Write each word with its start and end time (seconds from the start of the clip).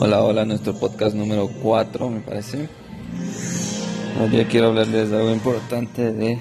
Hola, 0.00 0.22
hola, 0.22 0.44
nuestro 0.44 0.74
podcast 0.74 1.16
número 1.16 1.48
4, 1.60 2.08
me 2.08 2.20
parece. 2.20 2.68
Hoy 4.20 4.44
quiero 4.44 4.68
hablarles 4.68 5.10
de 5.10 5.16
algo 5.16 5.32
importante 5.32 6.12
de, 6.12 6.38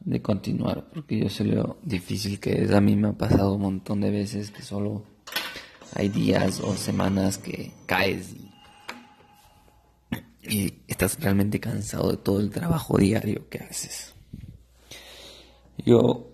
de 0.00 0.20
continuar, 0.20 0.90
porque 0.92 1.20
yo 1.20 1.28
sé 1.28 1.44
lo 1.44 1.78
difícil 1.84 2.40
que 2.40 2.64
es. 2.64 2.72
A 2.72 2.80
mí 2.80 2.96
me 2.96 3.10
ha 3.10 3.12
pasado 3.12 3.54
un 3.54 3.62
montón 3.62 4.00
de 4.00 4.10
veces 4.10 4.50
que 4.50 4.62
solo 4.62 5.04
hay 5.94 6.08
días 6.08 6.58
o 6.58 6.74
semanas 6.74 7.38
que 7.38 7.70
caes 7.86 8.34
y, 10.40 10.56
y 10.56 10.82
estás 10.88 11.20
realmente 11.20 11.60
cansado 11.60 12.10
de 12.10 12.16
todo 12.16 12.40
el 12.40 12.50
trabajo 12.50 12.98
diario 12.98 13.48
que 13.48 13.58
haces. 13.58 14.12
Yo, 15.78 16.26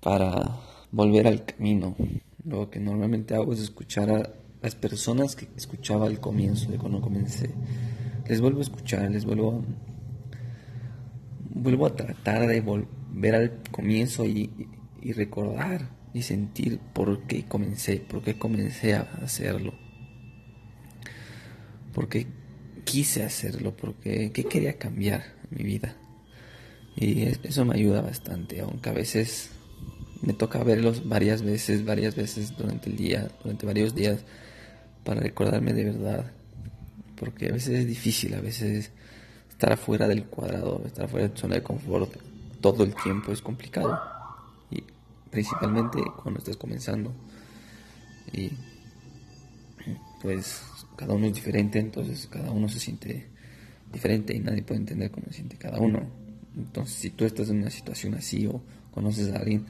para 0.00 0.60
volver 0.92 1.26
al 1.26 1.44
camino, 1.44 1.96
lo 2.44 2.70
que 2.70 2.78
normalmente 2.78 3.34
hago 3.34 3.52
es 3.52 3.58
escuchar 3.58 4.10
a 4.10 4.43
las 4.64 4.74
personas 4.74 5.36
que 5.36 5.46
escuchaba 5.56 6.06
al 6.06 6.20
comienzo 6.20 6.70
de 6.70 6.78
cuando 6.78 7.02
comencé. 7.02 7.50
Les 8.26 8.40
vuelvo 8.40 8.60
a 8.60 8.62
escuchar, 8.62 9.10
les 9.10 9.26
vuelvo 9.26 9.52
a, 9.52 9.60
vuelvo 11.50 11.84
a 11.84 11.94
tratar 11.94 12.46
de 12.46 12.62
volver 12.62 13.34
al 13.34 13.62
comienzo 13.70 14.24
y, 14.24 14.50
y 15.02 15.12
recordar 15.12 15.90
y 16.14 16.22
sentir 16.22 16.78
por 16.78 17.26
qué 17.26 17.44
comencé, 17.44 17.96
por 17.96 18.22
qué 18.22 18.38
comencé 18.38 18.94
a 18.94 19.02
hacerlo, 19.22 19.74
por 21.92 22.08
qué 22.08 22.26
quise 22.84 23.22
hacerlo, 23.22 23.76
por 23.76 23.94
qué, 23.96 24.32
quería 24.32 24.78
cambiar 24.78 25.24
mi 25.50 25.62
vida. 25.62 25.94
Y 26.96 27.24
eso 27.24 27.66
me 27.66 27.74
ayuda 27.74 28.00
bastante, 28.00 28.62
aunque 28.62 28.88
a 28.88 28.94
veces 28.94 29.50
me 30.22 30.32
toca 30.32 30.64
verlos 30.64 31.06
varias 31.06 31.42
veces, 31.42 31.84
varias 31.84 32.16
veces 32.16 32.56
durante 32.56 32.88
el 32.88 32.96
día, 32.96 33.28
durante 33.42 33.66
varios 33.66 33.94
días, 33.94 34.24
para 35.04 35.20
recordarme 35.20 35.72
de 35.72 35.84
verdad. 35.84 36.32
Porque 37.16 37.48
a 37.48 37.52
veces 37.52 37.80
es 37.80 37.86
difícil, 37.86 38.34
a 38.34 38.40
veces 38.40 38.90
estar 39.50 39.72
afuera 39.72 40.08
del 40.08 40.24
cuadrado, 40.24 40.82
estar 40.84 41.04
afuera 41.04 41.28
de 41.28 41.36
zona 41.36 41.54
de 41.56 41.62
confort 41.62 42.16
todo 42.64 42.82
el 42.82 42.94
tiempo 42.94 43.30
es 43.30 43.42
complicado. 43.42 44.00
Y 44.70 44.82
principalmente 45.30 46.02
cuando 46.22 46.38
estás 46.38 46.56
comenzando. 46.56 47.12
Y 48.32 48.50
pues 50.22 50.62
cada 50.96 51.12
uno 51.12 51.26
es 51.26 51.34
diferente, 51.34 51.78
entonces 51.78 52.26
cada 52.26 52.50
uno 52.50 52.70
se 52.70 52.80
siente 52.80 53.26
diferente 53.92 54.34
y 54.34 54.38
nadie 54.38 54.62
puede 54.62 54.80
entender 54.80 55.10
cómo 55.10 55.26
se 55.26 55.34
siente 55.34 55.58
cada 55.58 55.78
uno. 55.78 56.00
Entonces 56.56 56.96
si 56.96 57.10
tú 57.10 57.26
estás 57.26 57.50
en 57.50 57.58
una 57.58 57.70
situación 57.70 58.14
así 58.14 58.46
o 58.46 58.62
conoces 58.90 59.30
a 59.34 59.36
alguien, 59.36 59.66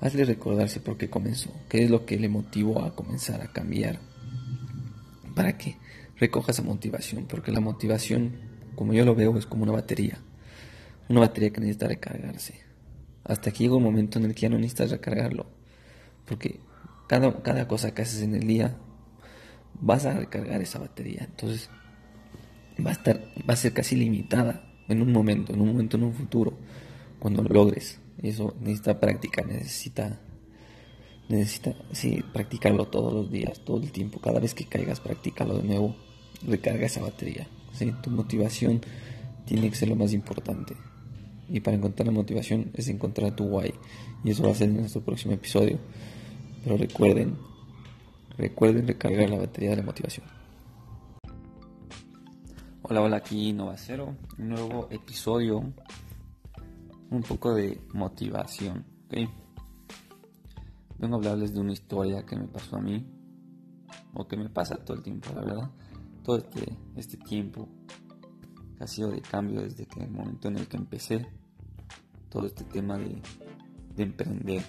hazle 0.00 0.24
recordarse 0.24 0.78
por 0.78 0.96
qué 0.96 1.10
comenzó, 1.10 1.50
qué 1.68 1.82
es 1.82 1.90
lo 1.90 2.06
que 2.06 2.20
le 2.20 2.28
motivó 2.28 2.84
a 2.84 2.94
comenzar 2.94 3.40
a 3.40 3.52
cambiar, 3.52 3.98
para 5.34 5.56
que 5.58 5.76
recoja 6.16 6.52
esa 6.52 6.62
motivación, 6.62 7.26
porque 7.26 7.52
la 7.52 7.60
motivación, 7.60 8.32
como 8.74 8.92
yo 8.92 9.04
lo 9.04 9.14
veo, 9.14 9.36
es 9.36 9.46
como 9.46 9.64
una 9.64 9.72
batería, 9.72 10.18
una 11.08 11.20
batería 11.20 11.50
que 11.50 11.60
necesita 11.60 11.88
recargarse. 11.88 12.54
Hasta 13.24 13.50
que 13.52 13.64
llega 13.64 13.76
un 13.76 13.82
momento 13.82 14.18
en 14.18 14.26
el 14.26 14.34
que 14.34 14.42
ya 14.42 14.48
no 14.48 14.56
necesitas 14.56 14.90
recargarlo, 14.90 15.46
porque 16.26 16.60
cada, 17.08 17.42
cada 17.42 17.68
cosa 17.68 17.94
que 17.94 18.02
haces 18.02 18.22
en 18.22 18.34
el 18.34 18.46
día 18.46 18.76
vas 19.80 20.06
a 20.06 20.14
recargar 20.14 20.60
esa 20.60 20.78
batería, 20.78 21.26
entonces 21.28 21.70
va 22.84 22.90
a 22.90 22.94
estar, 22.94 23.20
va 23.48 23.54
a 23.54 23.56
ser 23.56 23.72
casi 23.72 23.96
limitada 23.96 24.64
en 24.88 25.02
un 25.02 25.12
momento, 25.12 25.52
en 25.52 25.60
un 25.60 25.68
momento 25.68 25.96
en 25.96 26.04
un 26.04 26.14
futuro, 26.14 26.58
cuando 27.18 27.42
lo 27.42 27.50
logres. 27.50 28.00
Eso 28.22 28.54
necesita 28.60 29.00
práctica, 29.00 29.42
necesita, 29.42 30.20
necesita, 31.32 31.74
sí, 31.92 32.22
practicarlo 32.32 32.86
todos 32.86 33.12
los 33.12 33.30
días, 33.30 33.60
todo 33.60 33.78
el 33.78 33.90
tiempo. 33.90 34.20
Cada 34.20 34.38
vez 34.38 34.54
que 34.54 34.66
caigas, 34.66 35.00
practícalo 35.00 35.56
de 35.56 35.64
nuevo, 35.64 35.96
recarga 36.46 36.86
esa 36.86 37.00
batería. 37.00 37.46
¿sí? 37.72 37.92
Tu 38.02 38.10
motivación 38.10 38.80
tiene 39.46 39.70
que 39.70 39.76
ser 39.76 39.88
lo 39.88 39.96
más 39.96 40.12
importante. 40.12 40.76
Y 41.48 41.60
para 41.60 41.76
encontrar 41.76 42.06
la 42.06 42.12
motivación 42.12 42.70
es 42.74 42.88
encontrar 42.88 43.34
tu 43.34 43.44
why. 43.44 43.72
Y 44.24 44.30
eso 44.30 44.44
va 44.44 44.50
a 44.50 44.54
ser 44.54 44.68
en 44.68 44.76
nuestro 44.76 45.00
próximo 45.02 45.34
episodio. 45.34 45.78
Pero 46.62 46.76
recuerden, 46.76 47.36
recuerden 48.36 48.86
recargar 48.86 49.30
la 49.30 49.38
batería 49.38 49.70
de 49.70 49.76
la 49.76 49.82
motivación. 49.82 50.26
Hola, 52.82 53.00
hola, 53.00 53.16
aquí 53.16 53.52
Nova 53.52 53.76
Cero, 53.76 54.16
un 54.38 54.48
nuevo 54.48 54.88
episodio 54.90 55.72
un 57.10 57.22
poco 57.22 57.54
de 57.54 57.80
motivación. 57.92 58.84
¿okay? 59.06 59.28
Vengo 61.02 61.16
a 61.16 61.18
hablarles 61.18 61.52
de 61.52 61.58
una 61.58 61.72
historia 61.72 62.24
que 62.24 62.36
me 62.36 62.46
pasó 62.46 62.76
a 62.76 62.80
mí, 62.80 63.04
o 64.14 64.28
que 64.28 64.36
me 64.36 64.48
pasa 64.48 64.76
todo 64.76 64.96
el 64.96 65.02
tiempo, 65.02 65.30
la 65.34 65.40
verdad. 65.40 65.70
Todo 66.22 66.38
este, 66.38 66.78
este 66.94 67.16
tiempo 67.16 67.68
que 68.78 68.84
ha 68.84 68.86
sido 68.86 69.10
de 69.10 69.20
cambio 69.20 69.62
desde 69.62 69.84
que 69.84 70.04
el 70.04 70.12
momento 70.12 70.46
en 70.46 70.58
el 70.58 70.68
que 70.68 70.76
empecé 70.76 71.26
todo 72.30 72.46
este 72.46 72.62
tema 72.62 72.98
de, 72.98 73.20
de 73.96 74.02
emprender. 74.04 74.62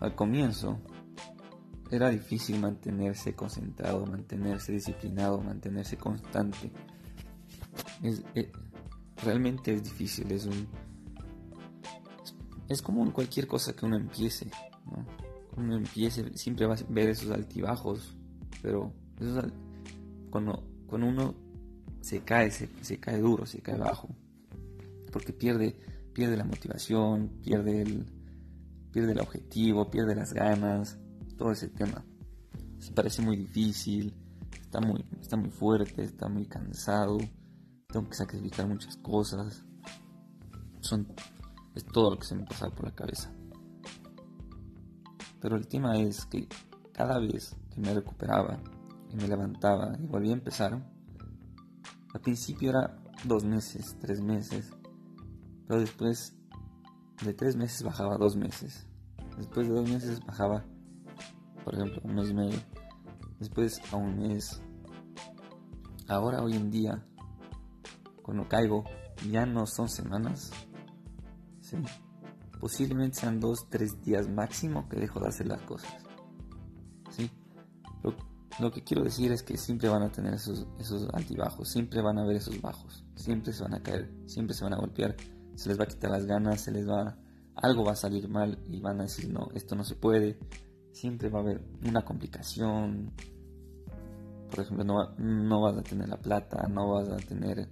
Al 0.00 0.14
comienzo 0.14 0.78
era 1.90 2.10
difícil 2.10 2.60
mantenerse 2.60 3.34
concentrado, 3.34 4.04
mantenerse 4.04 4.72
disciplinado, 4.72 5.40
mantenerse 5.40 5.96
constante. 5.96 6.70
Es, 8.02 8.22
realmente 9.24 9.72
es 9.72 9.84
difícil, 9.84 10.30
es 10.32 10.44
un... 10.44 10.68
Es 12.68 12.82
como 12.82 13.04
en 13.04 13.10
cualquier 13.10 13.46
cosa 13.46 13.74
que 13.74 13.86
uno 13.86 13.96
empiece, 13.96 14.50
¿no? 14.86 15.06
Uno 15.56 15.76
empiece, 15.76 16.36
siempre 16.36 16.66
va 16.66 16.74
a 16.74 16.78
ver 16.88 17.10
esos 17.10 17.30
altibajos, 17.30 18.16
pero 18.60 18.92
cuando 20.30 20.64
uno 20.90 21.34
se 22.00 22.20
cae, 22.20 22.50
se, 22.50 22.68
se, 22.80 22.98
cae 22.98 23.18
duro, 23.18 23.46
se 23.46 23.60
cae 23.60 23.78
bajo, 23.78 24.08
porque 25.12 25.32
pierde, 25.32 25.78
pierde 26.12 26.36
la 26.36 26.44
motivación, 26.44 27.38
pierde 27.42 27.82
el, 27.82 28.06
pierde 28.90 29.12
el 29.12 29.20
objetivo, 29.20 29.90
pierde 29.90 30.16
las 30.16 30.32
ganas, 30.32 30.98
todo 31.38 31.52
ese 31.52 31.68
tema. 31.68 32.04
Se 32.80 32.92
parece 32.92 33.22
muy 33.22 33.36
difícil, 33.36 34.12
está 34.60 34.80
muy, 34.80 35.04
está 35.20 35.36
muy 35.36 35.50
fuerte, 35.50 36.02
está 36.02 36.28
muy 36.28 36.46
cansado 36.46 37.18
tengo 37.94 38.08
que 38.08 38.16
sacrificar 38.16 38.66
muchas 38.66 38.96
cosas. 38.96 39.62
Son, 40.80 41.06
es 41.74 41.84
todo 41.84 42.10
lo 42.10 42.18
que 42.18 42.26
se 42.26 42.36
me 42.36 42.44
pasa 42.44 42.70
por 42.70 42.84
la 42.84 42.94
cabeza. 42.94 43.32
Pero 45.40 45.56
el 45.56 45.66
tema 45.66 45.98
es 45.98 46.24
que 46.26 46.48
cada 46.92 47.18
vez 47.18 47.56
que 47.70 47.80
me 47.80 47.92
recuperaba 47.92 48.60
y 49.10 49.16
me 49.16 49.28
levantaba 49.28 49.92
y 49.98 50.06
volvía 50.06 50.32
a 50.32 50.38
empezar, 50.38 50.94
al 52.14 52.20
principio 52.20 52.70
era 52.70 52.96
dos 53.24 53.44
meses, 53.44 53.96
tres 54.00 54.20
meses, 54.20 54.70
pero 55.66 55.80
después 55.80 56.36
de 57.24 57.34
tres 57.34 57.56
meses 57.56 57.82
bajaba 57.82 58.16
dos 58.16 58.36
meses. 58.36 58.86
Después 59.36 59.68
de 59.68 59.74
dos 59.74 59.90
meses 59.90 60.24
bajaba, 60.24 60.64
por 61.64 61.74
ejemplo, 61.74 62.00
un 62.04 62.14
mes 62.14 62.30
y 62.30 62.34
medio. 62.34 62.58
Después 63.38 63.80
a 63.92 63.96
un 63.96 64.18
mes. 64.18 64.62
Ahora, 66.08 66.42
hoy 66.42 66.54
en 66.54 66.70
día, 66.70 67.04
cuando 68.22 68.48
caigo, 68.48 68.84
ya 69.30 69.44
no 69.46 69.66
son 69.66 69.88
semanas. 69.88 70.52
Posiblemente 72.60 73.18
sean 73.18 73.40
dos, 73.40 73.68
tres 73.68 74.00
días 74.02 74.28
máximo 74.28 74.88
que 74.88 74.98
dejo 74.98 75.20
de 75.20 75.28
hacer 75.28 75.46
las 75.46 75.60
cosas. 75.62 75.92
¿sí? 77.10 77.30
Lo, 78.02 78.14
lo, 78.60 78.70
que 78.70 78.82
quiero 78.82 79.02
decir 79.02 79.32
es 79.32 79.42
que 79.42 79.56
siempre 79.56 79.88
van 79.88 80.02
a 80.02 80.10
tener 80.10 80.34
esos, 80.34 80.66
esos 80.78 81.08
altibajos, 81.12 81.68
siempre 81.68 82.00
van 82.00 82.18
a 82.18 82.22
haber 82.22 82.36
esos 82.36 82.60
bajos, 82.60 83.04
siempre 83.14 83.52
se 83.52 83.62
van 83.62 83.74
a 83.74 83.82
caer, 83.82 84.10
siempre 84.26 84.54
se 84.54 84.64
van 84.64 84.74
a 84.74 84.78
golpear, 84.78 85.16
se 85.54 85.68
les 85.68 85.78
va 85.78 85.84
a 85.84 85.88
quitar 85.88 86.10
las 86.10 86.26
ganas, 86.26 86.60
se 86.60 86.72
les 86.72 86.88
va, 86.88 87.16
algo 87.56 87.84
va 87.84 87.92
a 87.92 87.96
salir 87.96 88.28
mal 88.28 88.58
y 88.66 88.80
van 88.80 89.00
a 89.00 89.04
decir 89.04 89.30
no, 89.30 89.48
esto 89.54 89.74
no 89.74 89.84
se 89.84 89.94
puede. 89.94 90.38
Siempre 90.92 91.28
va 91.28 91.40
a 91.40 91.42
haber 91.42 91.60
una 91.84 92.04
complicación. 92.04 93.12
Por 94.48 94.60
ejemplo, 94.60 94.84
no, 94.84 95.14
no 95.18 95.60
vas 95.60 95.76
a 95.76 95.82
tener 95.82 96.08
la 96.08 96.20
plata, 96.20 96.68
no 96.68 96.92
vas 96.92 97.08
a 97.08 97.16
tener 97.16 97.68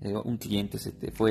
eh, 0.00 0.14
un 0.16 0.36
cliente 0.36 0.78
se 0.78 0.92
te 0.92 1.10
fue, 1.10 1.30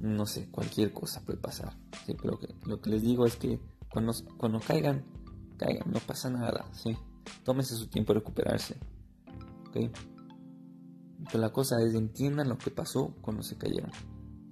no 0.00 0.26
sé, 0.26 0.48
cualquier 0.50 0.92
cosa 0.92 1.20
puede 1.24 1.38
pasar. 1.38 1.76
¿sí? 2.06 2.16
Pero 2.20 2.38
que, 2.38 2.54
lo 2.66 2.80
que 2.80 2.90
les 2.90 3.02
digo 3.02 3.26
es 3.26 3.36
que 3.36 3.60
cuando, 3.90 4.12
cuando 4.36 4.60
caigan, 4.60 5.04
caigan, 5.58 5.90
no 5.92 6.00
pasa 6.00 6.30
nada. 6.30 6.64
¿sí? 6.72 6.96
Tómense 7.44 7.76
su 7.76 7.88
tiempo 7.88 8.12
de 8.12 8.20
recuperarse. 8.20 8.76
¿okay? 9.68 9.90
Pero 11.26 11.38
la 11.38 11.52
cosa 11.52 11.80
es, 11.82 11.94
entiendan 11.94 12.48
lo 12.48 12.58
que 12.58 12.70
pasó 12.70 13.14
cuando 13.20 13.42
se 13.42 13.56
cayeron. 13.56 13.90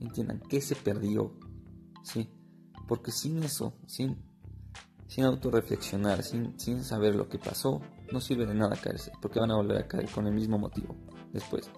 Entiendan 0.00 0.40
qué 0.48 0.60
se 0.60 0.76
perdió. 0.76 1.32
¿sí? 2.02 2.28
Porque 2.86 3.10
sin 3.10 3.42
eso, 3.42 3.74
sin, 3.86 4.18
sin 5.06 5.24
autorreflexionar, 5.24 6.22
sin, 6.22 6.58
sin 6.58 6.84
saber 6.84 7.14
lo 7.14 7.28
que 7.28 7.38
pasó, 7.38 7.80
no 8.12 8.20
sirve 8.20 8.46
de 8.46 8.54
nada 8.54 8.76
caerse, 8.76 9.12
porque 9.20 9.40
van 9.40 9.50
a 9.50 9.56
volver 9.56 9.78
a 9.78 9.88
caer 9.88 10.08
con 10.10 10.26
el 10.26 10.34
mismo 10.34 10.58
motivo 10.58 10.94
después. 11.32 11.70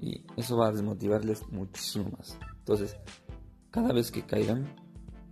Y 0.00 0.24
eso 0.36 0.56
va 0.56 0.68
a 0.68 0.72
desmotivarles 0.72 1.48
muchísimo 1.50 2.10
más. 2.16 2.38
Entonces, 2.64 2.96
cada 3.70 3.92
vez 3.92 4.10
que 4.10 4.22
caigan, 4.24 4.64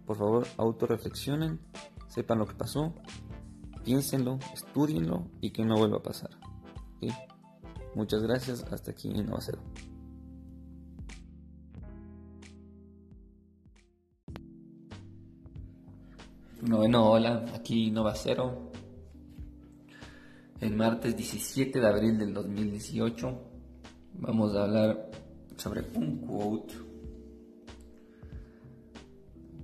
por 0.05 0.19
favor, 0.19 0.47
autorreflexionen, 0.59 1.61
sepan 2.07 2.39
lo 2.39 2.47
que 2.47 2.53
pasó, 2.53 2.93
piénsenlo, 3.85 4.39
estudienlo 4.53 5.31
y 5.41 5.51
que 5.51 5.65
no 5.65 5.79
vuelva 5.79 5.97
a 5.97 6.03
pasar. 6.03 6.29
Muchas 7.95 8.23
gracias, 8.23 8.65
hasta 8.71 8.91
aquí 8.91 9.09
Innova 9.09 9.41
Cero. 9.41 9.61
Bueno, 16.61 17.13
hola, 17.13 17.47
aquí 17.55 17.87
Innova 17.87 18.15
Cero. 18.15 18.71
El 20.61 20.77
martes 20.77 21.17
17 21.17 21.81
de 21.81 21.89
abril 21.89 22.19
del 22.19 22.35
2018 22.35 23.41
vamos 24.19 24.55
a 24.55 24.65
hablar 24.65 25.11
sobre 25.57 25.81
un 25.95 26.19
quote 26.19 26.92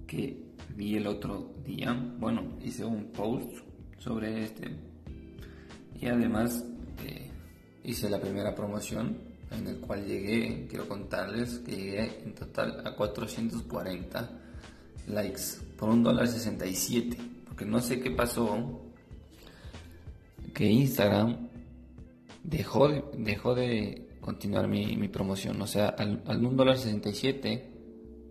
que 0.08 0.36
vi 0.74 0.96
el 0.96 1.06
otro 1.06 1.54
día. 1.64 1.92
Bueno, 2.18 2.58
hice 2.64 2.84
un 2.84 3.12
post 3.12 3.58
sobre 3.98 4.44
este 4.44 4.68
y 6.00 6.06
además 6.06 6.64
eh, 7.04 7.30
hice 7.84 8.08
la 8.08 8.20
primera 8.20 8.54
promoción 8.54 9.18
en 9.50 9.66
el 9.66 9.78
cual 9.78 10.06
llegué, 10.06 10.66
quiero 10.68 10.88
contarles 10.88 11.58
que 11.60 11.72
llegué 11.72 12.22
en 12.24 12.34
total 12.34 12.86
a 12.86 12.94
440 12.94 14.30
likes 15.08 15.42
por 15.78 15.90
un 15.90 16.02
dólar 16.02 16.26
67 16.26 17.16
porque 17.46 17.64
no 17.64 17.80
sé 17.80 18.00
qué 18.00 18.10
pasó 18.10 18.82
que 20.54 20.66
Instagram 20.66 21.48
dejó 22.44 22.88
de, 22.88 23.04
dejó 23.16 23.54
de 23.54 24.08
continuar 24.20 24.68
mi, 24.68 25.08
promoción 25.08 25.60
o 25.62 25.66
sea 25.66 25.88
al, 25.88 26.22
al 26.26 26.44
un 26.44 26.56
dólar 26.56 26.76
67 26.76 27.70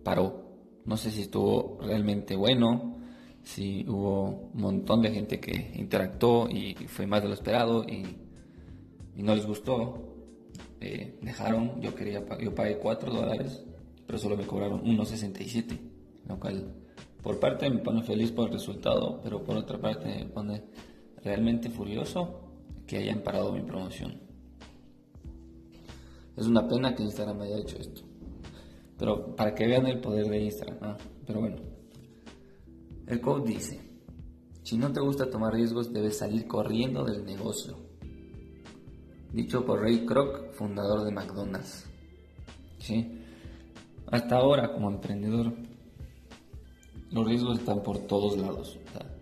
paró 0.04 0.47
no 0.88 0.96
sé 0.96 1.10
si 1.10 1.20
estuvo 1.20 1.76
realmente 1.82 2.34
bueno, 2.34 2.96
si 3.42 3.84
hubo 3.86 4.50
un 4.54 4.60
montón 4.62 5.02
de 5.02 5.10
gente 5.10 5.38
que 5.38 5.72
interactuó 5.74 6.48
y 6.48 6.74
fue 6.86 7.06
más 7.06 7.20
de 7.20 7.28
lo 7.28 7.34
esperado 7.34 7.84
y, 7.84 8.16
no 9.22 9.34
les 9.34 9.46
gustó. 9.46 10.14
Eh, 10.80 11.18
dejaron, 11.20 11.78
yo 11.82 11.94
quería, 11.94 12.24
yo 12.40 12.54
pagué 12.54 12.78
4 12.78 13.12
dólares, 13.12 13.64
pero 14.06 14.18
solo 14.18 14.36
me 14.36 14.46
cobraron 14.46 14.82
1.67, 14.82 15.78
lo 16.26 16.40
cual 16.40 16.72
por 17.22 17.38
parte 17.38 17.68
me 17.68 17.80
pone 17.80 18.02
feliz 18.02 18.30
por 18.30 18.46
el 18.46 18.54
resultado, 18.54 19.20
pero 19.22 19.44
por 19.44 19.56
otra 19.56 19.78
parte 19.78 20.06
me 20.06 20.24
pone 20.24 20.62
realmente 21.22 21.68
furioso 21.68 22.40
que 22.86 22.96
hayan 22.96 23.20
parado 23.20 23.52
mi 23.52 23.60
promoción. 23.60 24.22
Es 26.34 26.46
una 26.46 26.66
pena 26.66 26.94
que 26.94 27.02
Instagram 27.02 27.42
haya 27.42 27.58
hecho 27.58 27.76
esto. 27.76 28.07
Pero 28.98 29.36
para 29.36 29.54
que 29.54 29.66
vean 29.66 29.86
el 29.86 30.00
poder 30.00 30.26
de 30.28 30.40
Instagram. 30.40 30.96
pero 31.26 31.40
bueno. 31.40 31.56
El 33.06 33.20
code 33.20 33.48
dice, 33.48 33.80
si 34.62 34.76
no 34.76 34.92
te 34.92 35.00
gusta 35.00 35.30
tomar 35.30 35.54
riesgos, 35.54 35.92
debes 35.92 36.18
salir 36.18 36.46
corriendo 36.46 37.04
del 37.04 37.24
negocio. 37.24 37.76
Dicho 39.32 39.64
por 39.64 39.80
Ray 39.80 40.04
Kroc, 40.04 40.52
fundador 40.52 41.04
de 41.04 41.12
McDonald's. 41.12 41.86
¿Sí? 42.78 43.18
Hasta 44.10 44.36
ahora, 44.36 44.72
como 44.72 44.90
emprendedor, 44.90 45.54
los 47.10 47.26
riesgos 47.26 47.58
están 47.58 47.82
por 47.82 47.98
todos 48.06 48.36
lados. 48.36 48.78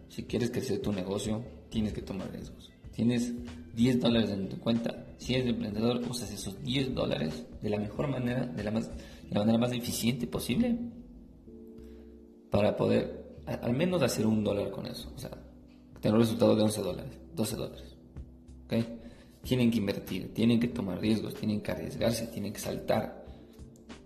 si 0.08 0.25
quieres 0.25 0.50
crecer 0.50 0.81
tu 0.81 0.93
negocio, 0.93 1.44
tienes 1.69 1.93
que 1.93 2.02
tomar 2.02 2.31
riesgos. 2.32 2.70
Tienes 2.93 3.32
10 3.75 4.00
dólares 4.00 4.31
en 4.31 4.49
tu 4.49 4.58
cuenta. 4.58 5.06
Si 5.19 5.34
eres 5.34 5.49
emprendedor, 5.49 6.00
usas 6.08 6.32
esos 6.32 6.61
10 6.62 6.94
dólares 6.94 7.46
de 7.61 7.70
la 7.70 7.79
mejor 7.79 8.08
manera, 8.08 8.46
de 8.46 8.64
la, 8.64 8.70
más, 8.70 8.90
la 9.31 9.40
manera 9.40 9.58
más 9.58 9.73
eficiente 9.73 10.26
posible 10.26 10.78
para 12.50 12.76
poder 12.76 13.26
al 13.46 13.75
menos 13.75 14.02
hacer 14.02 14.26
un 14.26 14.43
dólar 14.43 14.70
con 14.70 14.87
eso. 14.87 15.12
O 15.14 15.19
sea, 15.19 15.31
tener 16.00 16.14
un 16.14 16.20
resultado 16.20 16.56
de 16.56 16.62
11 16.62 16.82
dólares, 16.82 17.19
12 17.34 17.56
dólares. 17.56 17.96
¿Okay? 18.64 18.84
Tienen 19.43 19.70
que 19.70 19.78
invertir, 19.78 20.34
tienen 20.34 20.58
que 20.58 20.69
tomar 20.69 21.00
riesgos, 21.00 21.34
tienen 21.34 21.61
que 21.61 21.70
arriesgarse, 21.70 22.26
tienen 22.26 22.52
que 22.52 22.58
saltar. 22.58 23.25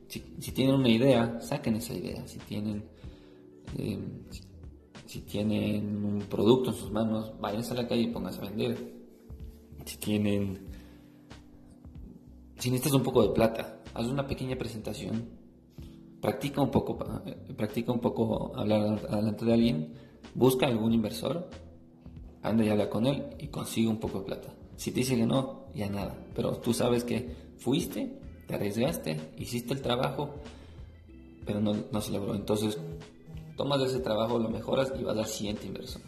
Si, 0.09 0.23
si 0.39 0.53
tienen 0.53 0.75
una 0.75 0.89
idea, 0.89 1.41
saquen 1.41 1.77
esa 1.77 1.95
idea. 1.95 2.27
Si 2.27 2.39
tienen, 2.39 2.85
eh, 3.79 3.99
si 5.07 5.21
tienen 5.21 6.05
un 6.05 6.21
producto 6.29 6.71
en 6.71 6.77
sus 6.77 6.91
manos, 6.91 7.33
váyanse 7.41 7.73
a 7.73 7.77
la 7.77 7.89
calle 7.89 8.03
y 8.03 8.07
pónganse 8.09 8.41
a 8.41 8.51
vender. 8.51 8.77
Si 9.87 9.97
tienen. 9.97 10.67
Si 12.59 12.71
necesitas 12.71 12.93
un 12.93 13.03
poco 13.03 13.23
de 13.23 13.31
plata, 13.31 13.80
haz 13.95 14.07
una 14.07 14.27
pequeña 14.27 14.57
presentación. 14.57 15.29
Practica 16.21 16.61
un 16.61 16.71
poco, 16.71 16.99
practica 17.57 17.93
un 17.93 18.01
poco 18.01 18.53
hablar 18.57 19.01
delante 19.09 19.45
de 19.45 19.53
alguien. 19.53 19.95
Busca 20.35 20.67
algún 20.67 20.93
inversor, 20.93 21.49
anda 22.43 22.65
y 22.65 22.69
habla 22.69 22.91
con 22.91 23.07
él 23.07 23.25
y 23.39 23.49
consigue 23.49 23.89
un 23.89 23.99
poco 23.99 24.21
de 24.21 24.27
plata. 24.27 24.55
Si 24.77 24.93
te 24.93 25.01
dice 25.01 25.17
que 25.17 25.27
no, 25.27 25.67
ya 25.75 25.89
nada. 25.89 26.17
Pero 26.35 26.57
tú 26.57 26.73
sabes 26.73 27.05
que 27.05 27.35
fuiste, 27.59 28.19
te 28.47 28.55
arriesgaste, 28.55 29.33
hiciste 29.39 29.75
el 29.75 29.83
trabajo, 29.83 30.35
pero 31.45 31.61
no, 31.61 31.75
no 31.91 32.01
se 32.01 32.13
logró. 32.13 32.35
Entonces, 32.35 32.79
tomas 33.57 33.83
ese 33.83 34.01
trabajo, 34.01 34.39
lo 34.39 34.49
mejoras 34.49 34.93
y 34.99 35.03
vas 35.03 35.17
al 35.17 35.27
siguiente 35.27 35.67
inversor. 35.67 36.03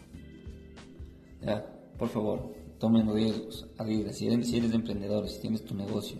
Ya, 1.41 1.65
por 1.97 2.09
favor, 2.09 2.53
tomen 2.79 3.13
riesgos, 3.13 3.67
arriesga. 3.77 4.13
Si 4.13 4.27
eres, 4.27 4.49
si 4.49 4.57
eres 4.57 4.73
emprendedor, 4.73 5.27
si 5.27 5.41
tienes 5.41 5.65
tu 5.65 5.75
negocio, 5.75 6.17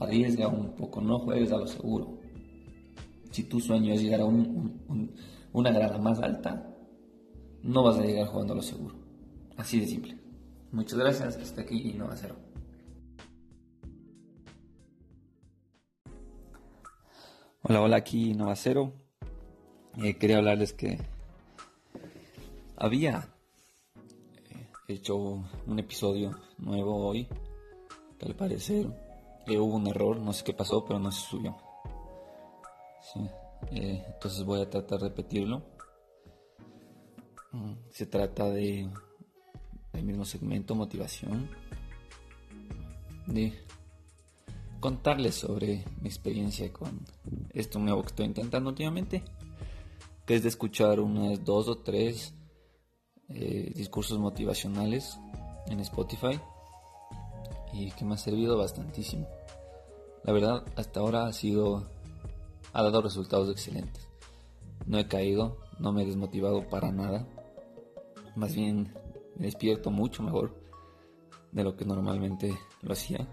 arriesga 0.00 0.48
un 0.48 0.74
poco, 0.74 1.00
no 1.00 1.18
juegues 1.18 1.52
a 1.52 1.58
lo 1.58 1.66
seguro. 1.66 2.18
Si 3.30 3.44
tu 3.44 3.60
sueño 3.60 3.92
es 3.92 4.02
llegar 4.02 4.22
a 4.22 4.24
una 4.24 5.70
grada 5.70 5.98
más 5.98 6.18
alta, 6.20 6.74
no 7.62 7.82
vas 7.82 7.98
a 7.98 8.04
llegar 8.04 8.26
jugando 8.26 8.54
a 8.54 8.56
lo 8.56 8.62
seguro. 8.62 8.96
Así 9.56 9.78
de 9.78 9.86
simple. 9.86 10.18
Muchas 10.72 10.98
gracias, 10.98 11.36
hasta 11.36 11.62
aquí 11.62 11.90
y 11.90 11.94
no 11.94 12.08
a 12.08 12.16
cero. 12.16 12.36
Hola, 17.62 17.82
hola, 17.82 17.96
aquí 17.96 18.32
Nova 18.34 18.56
Cero. 18.56 18.94
Eh, 20.02 20.16
quería 20.16 20.38
hablarles 20.38 20.72
que 20.72 20.98
había 22.76 23.28
eh, 24.50 24.66
hecho 24.88 25.16
un 25.16 25.78
episodio 25.78 26.38
nuevo 26.58 26.96
hoy, 27.06 27.28
que 28.18 28.26
al 28.26 28.34
parecer 28.34 29.09
eh, 29.46 29.58
hubo 29.58 29.76
un 29.76 29.86
error, 29.86 30.18
no 30.18 30.32
sé 30.32 30.44
qué 30.44 30.52
pasó, 30.52 30.84
pero 30.84 30.98
no 30.98 31.10
se 31.10 31.20
subió. 31.28 31.56
entonces 33.70 34.44
voy 34.44 34.60
a 34.60 34.70
tratar 34.70 35.00
de 35.00 35.08
repetirlo. 35.08 35.62
Mm, 37.52 37.72
se 37.90 38.06
trata 38.06 38.48
de 38.50 38.88
el 39.92 40.04
mismo 40.04 40.24
segmento, 40.24 40.74
motivación, 40.74 41.50
de 43.26 43.52
contarles 44.78 45.34
sobre 45.34 45.84
mi 46.00 46.08
experiencia 46.08 46.72
con 46.72 47.00
esto 47.52 47.78
nuevo 47.78 48.02
que 48.02 48.08
estoy 48.08 48.26
intentando 48.26 48.70
últimamente 48.70 49.22
es 50.34 50.44
de 50.44 50.48
escuchar 50.48 51.00
unas 51.00 51.44
dos 51.44 51.68
o 51.68 51.78
tres 51.78 52.34
eh, 53.28 53.72
discursos 53.74 54.18
motivacionales 54.18 55.18
en 55.66 55.80
Spotify 55.80 56.38
y 57.72 57.90
que 57.92 58.04
me 58.04 58.14
ha 58.14 58.18
servido 58.18 58.58
bastantísimo. 58.58 59.28
La 60.24 60.32
verdad, 60.32 60.64
hasta 60.76 61.00
ahora 61.00 61.26
ha 61.26 61.32
sido, 61.32 61.88
ha 62.72 62.82
dado 62.82 63.02
resultados 63.02 63.50
excelentes. 63.50 64.08
No 64.86 64.98
he 64.98 65.06
caído, 65.06 65.58
no 65.78 65.92
me 65.92 66.02
he 66.02 66.06
desmotivado 66.06 66.68
para 66.68 66.92
nada. 66.92 67.26
Más 68.36 68.54
bien 68.54 68.92
me 69.36 69.46
despierto 69.46 69.90
mucho 69.90 70.22
mejor 70.22 70.54
de 71.52 71.64
lo 71.64 71.76
que 71.76 71.84
normalmente 71.84 72.56
lo 72.82 72.92
hacía. 72.92 73.26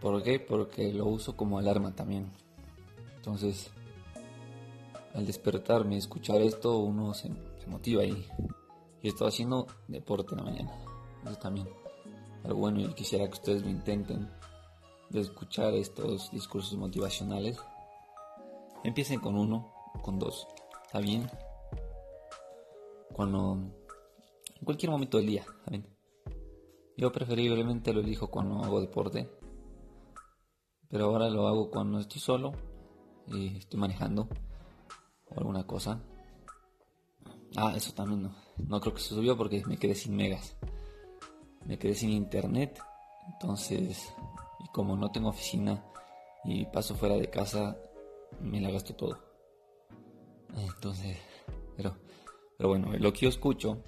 ¿Por 0.00 0.22
qué? 0.22 0.40
Porque 0.40 0.92
lo 0.92 1.06
uso 1.06 1.36
como 1.36 1.58
alarma 1.58 1.94
también. 1.94 2.30
Entonces, 3.16 3.70
al 5.14 5.26
despertarme 5.26 5.94
y 5.94 5.98
escuchar 5.98 6.42
esto, 6.42 6.78
uno 6.78 7.14
se, 7.14 7.30
motiva 7.66 8.04
y, 8.04 8.26
y 9.00 9.08
estoy 9.08 9.28
haciendo 9.28 9.66
deporte 9.88 10.34
en 10.34 10.38
la 10.38 10.44
mañana. 10.44 10.72
Eso 11.24 11.36
también 11.36 11.66
algo 12.44 12.60
bueno 12.60 12.80
y 12.80 12.94
quisiera 12.94 13.26
que 13.26 13.32
ustedes 13.32 13.62
lo 13.62 13.70
intenten 13.70 14.30
de 15.10 15.20
escuchar 15.20 15.74
estos 15.74 16.30
discursos 16.30 16.78
motivacionales. 16.78 17.58
Empiecen 18.84 19.20
con 19.20 19.36
uno, 19.36 19.72
con 20.02 20.18
dos, 20.18 20.46
¿está 20.84 21.00
bien? 21.00 21.30
Cuando, 23.12 23.54
en 23.54 24.64
cualquier 24.64 24.90
momento 24.90 25.16
del 25.16 25.26
día, 25.26 25.42
¿está 25.42 25.70
bien? 25.70 25.86
Yo 26.96 27.10
preferiblemente 27.10 27.92
lo 27.92 28.00
elijo 28.00 28.30
cuando 28.30 28.62
hago 28.62 28.80
deporte, 28.80 29.28
pero 30.88 31.06
ahora 31.06 31.30
lo 31.30 31.48
hago 31.48 31.70
cuando 31.70 31.98
estoy 31.98 32.20
solo 32.20 32.52
y 33.26 33.56
estoy 33.56 33.80
manejando 33.80 34.28
o 35.26 35.38
alguna 35.38 35.66
cosa. 35.66 36.00
Ah, 37.56 37.72
eso 37.74 37.92
también 37.94 38.22
no. 38.22 38.36
No 38.58 38.80
creo 38.80 38.94
que 38.94 39.00
se 39.00 39.14
subió 39.14 39.36
porque 39.36 39.64
me 39.66 39.76
quedé 39.76 39.94
sin 39.94 40.14
megas. 40.14 40.56
Me 41.66 41.78
quedé 41.78 41.94
sin 41.94 42.10
internet. 42.10 42.78
Entonces, 43.32 44.12
y 44.64 44.68
como 44.68 44.96
no 44.96 45.10
tengo 45.10 45.30
oficina 45.30 45.82
y 46.44 46.66
paso 46.66 46.94
fuera 46.94 47.16
de 47.16 47.30
casa, 47.30 47.76
me 48.40 48.60
la 48.60 48.70
gasto 48.70 48.94
todo. 48.94 49.18
Entonces, 50.56 51.16
pero, 51.76 51.96
pero 52.56 52.68
bueno, 52.68 52.92
lo 52.92 53.12
que 53.12 53.20
yo 53.20 53.28
escucho 53.28 53.78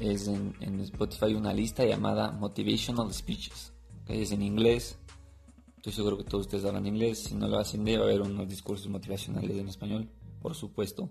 es 0.00 0.28
en, 0.28 0.80
Spotify 0.80 1.34
una 1.34 1.52
lista 1.52 1.84
llamada 1.84 2.30
Motivational 2.32 3.12
Speeches, 3.12 3.72
es 4.08 4.32
en 4.32 4.42
inglés. 4.42 4.98
Estoy 5.76 5.92
seguro 5.92 6.18
que 6.18 6.24
todos 6.24 6.46
ustedes 6.46 6.64
hablan 6.64 6.86
inglés. 6.86 7.24
Si 7.24 7.34
no 7.34 7.46
lo 7.46 7.58
hacen, 7.58 7.84
debe 7.84 8.02
haber 8.02 8.20
unos 8.20 8.48
discursos 8.48 8.88
motivacionales 8.88 9.56
en 9.56 9.68
español, 9.68 10.08
por 10.40 10.54
supuesto. 10.54 11.10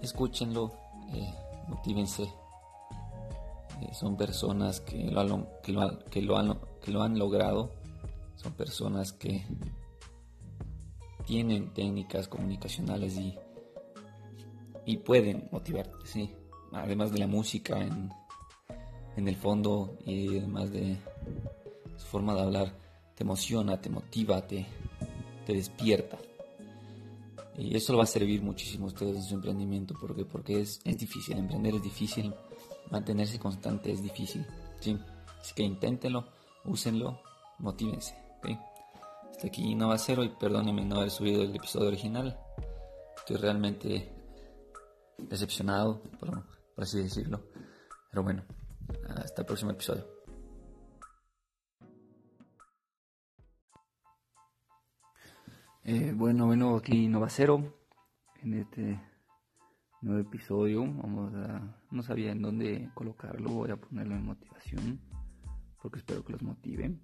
Escúchenlo, 0.00 0.72
eh. 1.12 1.34
Eh, 3.82 3.94
son 3.94 4.16
personas 4.16 4.80
que 4.80 5.10
lo, 5.10 5.20
han, 5.20 5.48
que, 5.62 5.72
lo 5.72 5.98
que, 6.10 6.22
lo 6.22 6.38
han, 6.38 6.58
que 6.80 6.90
lo 6.90 7.02
han 7.02 7.18
logrado. 7.18 7.70
Son 8.36 8.52
personas 8.52 9.12
que 9.12 9.44
tienen 11.26 11.72
técnicas 11.72 12.28
comunicacionales 12.28 13.16
y, 13.16 13.34
y 14.86 14.96
pueden 14.98 15.48
motivarte, 15.52 15.96
sí. 16.04 16.30
Además 16.72 17.12
de 17.12 17.18
la 17.18 17.26
música 17.26 17.80
en, 17.80 18.10
en 19.16 19.28
el 19.28 19.36
fondo 19.36 19.98
y 20.04 20.38
además 20.38 20.70
de 20.72 20.96
su 21.96 22.06
forma 22.06 22.34
de 22.34 22.40
hablar, 22.40 22.72
te 23.14 23.24
emociona, 23.24 23.80
te 23.80 23.90
motiva, 23.90 24.46
te, 24.46 24.66
te 25.46 25.54
despierta. 25.54 26.18
Y 27.58 27.76
eso 27.76 27.96
va 27.96 28.04
a 28.04 28.06
servir 28.06 28.42
muchísimo 28.42 28.86
a 28.86 28.88
ustedes 28.88 29.16
en 29.16 29.22
su 29.22 29.34
emprendimiento 29.34 29.94
porque, 30.00 30.24
porque 30.24 30.60
es, 30.60 30.80
es 30.84 30.98
difícil, 30.98 31.36
emprender 31.36 31.74
es 31.74 31.82
difícil, 31.82 32.32
mantenerse 32.92 33.38
constante 33.38 33.90
es 33.90 34.02
difícil. 34.02 34.46
¿sí? 34.78 34.98
Así 35.40 35.54
que 35.54 35.62
inténtenlo, 35.62 36.28
úsenlo, 36.64 37.20
motívense. 37.58 38.14
Hasta 39.30 39.46
aquí 39.46 39.74
no 39.74 39.88
va 39.88 39.94
a 39.94 39.98
ser 39.98 40.20
hoy, 40.20 40.28
perdónenme 40.38 40.84
no 40.84 40.96
haber 40.96 41.10
subido 41.10 41.42
el 41.42 41.56
episodio 41.56 41.88
original. 41.88 42.38
Estoy 43.16 43.36
realmente 43.36 44.12
decepcionado, 45.18 46.02
por, 46.20 46.44
por 46.74 46.84
así 46.84 47.02
decirlo. 47.02 47.42
Pero 48.10 48.22
bueno, 48.22 48.44
hasta 49.16 49.42
el 49.42 49.46
próximo 49.46 49.70
episodio. 49.70 50.06
Eh, 55.84 56.12
bueno, 56.14 56.46
bueno, 56.46 56.76
aquí 56.76 57.08
Nova 57.08 57.28
Cero. 57.30 57.74
En 58.42 58.54
este 58.54 59.00
nuevo 60.02 60.20
episodio, 60.20 60.82
vamos 60.82 61.32
a. 61.34 61.62
No 61.90 62.02
sabía 62.02 62.32
en 62.32 62.42
dónde 62.42 62.90
colocarlo, 62.94 63.50
voy 63.50 63.70
a 63.70 63.76
ponerlo 63.76 64.16
en 64.16 64.26
motivación, 64.26 65.00
porque 65.80 65.98
espero 65.98 66.24
que 66.24 66.32
los 66.32 66.42
motive 66.42 66.98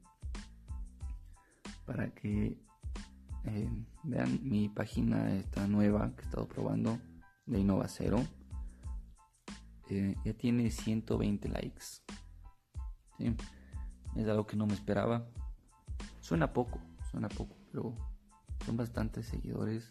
para 1.87 2.11
que 2.11 2.59
eh, 3.45 3.71
vean 4.03 4.41
mi 4.43 4.69
página 4.69 5.35
esta 5.35 5.67
nueva 5.67 6.15
que 6.15 6.21
he 6.21 6.25
estado 6.25 6.47
probando 6.47 6.99
de 7.47 7.61
Innova 7.61 7.89
Cero. 7.89 8.19
Eh, 9.89 10.15
ya 10.23 10.35
tiene 10.35 10.71
120 10.71 11.49
likes. 11.49 12.03
Es 13.19 14.29
algo 14.29 14.47
que 14.47 14.57
no 14.57 14.67
me 14.67 14.75
esperaba. 14.75 15.27
Suena 16.21 16.53
poco, 16.53 16.79
suena 17.11 17.31
poco, 17.31 17.57
pero 17.73 17.95
son 18.67 18.77
bastantes 18.77 19.27
seguidores. 19.27 19.89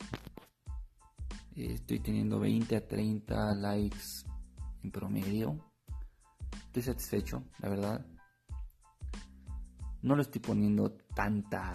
Estoy 1.58 2.00
teniendo 2.00 2.40
20 2.40 2.76
a 2.76 2.88
30 2.88 3.56
likes 3.56 4.26
en 4.84 4.92
promedio. 4.92 5.60
Estoy 6.68 6.84
satisfecho, 6.84 7.44
la 7.60 7.70
verdad 7.70 8.06
no 10.02 10.16
lo 10.16 10.22
estoy 10.22 10.42
poniendo 10.42 10.92
tanta, 11.14 11.74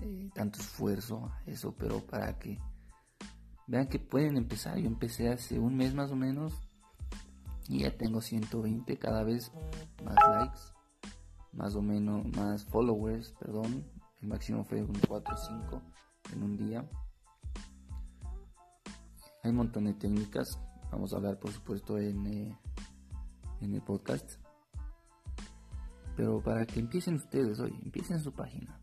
eh, 0.00 0.30
tanto 0.34 0.60
esfuerzo 0.60 1.26
a 1.26 1.42
eso, 1.46 1.74
pero 1.76 2.00
para 2.00 2.38
que 2.38 2.58
vean 3.66 3.88
que 3.88 3.98
pueden 3.98 4.36
empezar. 4.36 4.78
Yo 4.78 4.86
empecé 4.86 5.28
hace 5.28 5.58
un 5.58 5.76
mes 5.76 5.94
más 5.94 6.10
o 6.10 6.16
menos 6.16 6.54
y 7.68 7.80
ya 7.80 7.96
tengo 7.96 8.20
120 8.20 8.98
cada 8.98 9.22
vez 9.22 9.52
más 10.04 10.16
likes, 10.34 10.60
más 11.52 11.74
o 11.74 11.82
menos 11.82 12.26
más 12.36 12.64
followers, 12.64 13.32
perdón. 13.38 13.84
El 14.20 14.28
máximo 14.28 14.64
fue 14.64 14.82
un 14.82 14.98
4 15.06 15.34
o 15.34 15.38
5 15.38 15.82
en 16.32 16.42
un 16.42 16.56
día. 16.56 16.88
Hay 19.42 19.50
un 19.50 19.56
montón 19.56 19.84
de 19.86 19.94
técnicas. 19.94 20.58
Vamos 20.92 21.12
a 21.12 21.16
hablar, 21.16 21.38
por 21.40 21.50
supuesto, 21.50 21.98
en, 21.98 22.26
eh, 22.26 22.58
en 23.60 23.74
el 23.74 23.82
podcast. 23.82 24.34
Pero 26.16 26.40
para 26.40 26.64
que 26.64 26.78
empiecen 26.78 27.14
ustedes 27.14 27.58
hoy, 27.58 27.74
empiecen 27.82 28.20
su 28.20 28.32
página 28.32 28.78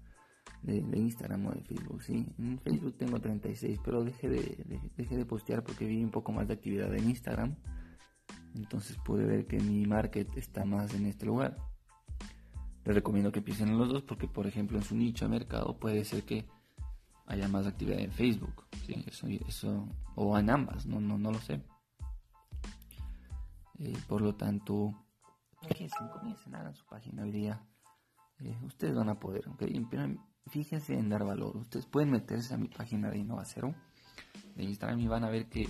de, 0.64 0.80
Instagram 0.98 1.46
o 1.46 1.52
de 1.52 1.62
Facebook, 1.62 2.04
¿sí? 2.04 2.28
En 2.38 2.60
Facebook 2.60 2.98
tengo 2.98 3.22
36, 3.22 3.80
pero 3.86 4.04
dejé 4.04 4.28
de, 4.28 4.84
de 4.98 5.26
postear 5.26 5.64
porque 5.64 5.86
vi 5.86 6.04
un 6.04 6.12
poco 6.12 6.34
más 6.34 6.48
de 6.48 6.56
actividad 6.56 6.94
en 6.94 7.10
Instagram. 7.10 7.56
Entonces 8.56 8.98
pude 9.06 9.26
ver 9.26 9.46
que 9.46 9.60
mi 9.60 9.86
market 9.86 10.28
está 10.36 10.66
más 10.66 10.94
en 10.94 11.06
este 11.06 11.26
lugar. 11.26 11.56
Les 12.84 12.96
recomiendo 12.96 13.32
que 13.32 13.40
empiecen 13.40 13.70
en 13.70 13.78
los 13.78 13.90
dos 13.90 14.04
porque, 14.04 14.28
por 14.28 14.46
ejemplo, 14.46 14.78
en 14.78 14.84
su 14.84 14.96
nicho 14.96 15.24
de 15.24 15.30
mercado 15.30 15.80
puede 15.80 16.04
ser 16.04 16.24
que 16.24 16.48
haya 17.30 17.48
más 17.48 17.66
actividad 17.68 18.00
en 18.00 18.12
Facebook, 18.12 18.66
¿sí? 18.86 19.04
eso, 19.08 19.28
eso, 19.28 19.88
o 20.16 20.38
en 20.38 20.50
ambas, 20.50 20.86
no, 20.86 21.00
no, 21.00 21.18
no 21.18 21.32
lo 21.32 21.40
sé. 21.40 21.62
Eh, 23.78 23.98
por 24.08 24.22
lo 24.22 24.36
tanto, 24.36 24.94
comiencen, 26.12 26.56
hagan 26.56 26.76
su 26.76 26.86
página 26.86 27.24
hoy 27.24 27.32
día. 27.32 27.64
Eh, 28.40 28.58
ustedes 28.64 28.96
van 28.96 29.10
a 29.10 29.20
poder, 29.20 29.48
¿ok? 29.48 29.64
fíjense 30.48 30.98
en 30.98 31.10
dar 31.10 31.24
valor. 31.24 31.56
Ustedes 31.58 31.86
pueden 31.86 32.10
meterse 32.10 32.56
a 32.56 32.58
mi 32.58 32.68
página 32.68 33.10
de 33.10 33.20
Innovacero 33.20 33.76
de 34.56 34.64
Instagram 34.64 35.00
y 35.00 35.08
van 35.08 35.24
a 35.24 35.30
ver 35.30 35.48
que 35.48 35.70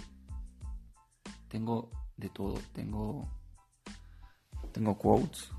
tengo 1.49 1.91
de 2.15 2.29
todo. 2.29 2.55
Tengo, 2.71 3.27
tengo 4.71 4.97
quotes, 4.97 5.51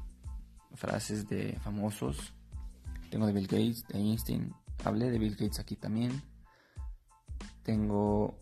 frases 0.74 1.28
de 1.28 1.58
famosos. 1.60 2.32
Tengo 3.10 3.26
de 3.26 3.32
Bill 3.32 3.46
Gates, 3.46 3.86
de 3.88 3.98
Einstein. 3.98 4.54
Hablé 4.84 5.10
de 5.10 5.18
Bill 5.18 5.36
Gates 5.36 5.58
aquí 5.58 5.76
también. 5.76 6.22
Tengo 7.62 8.38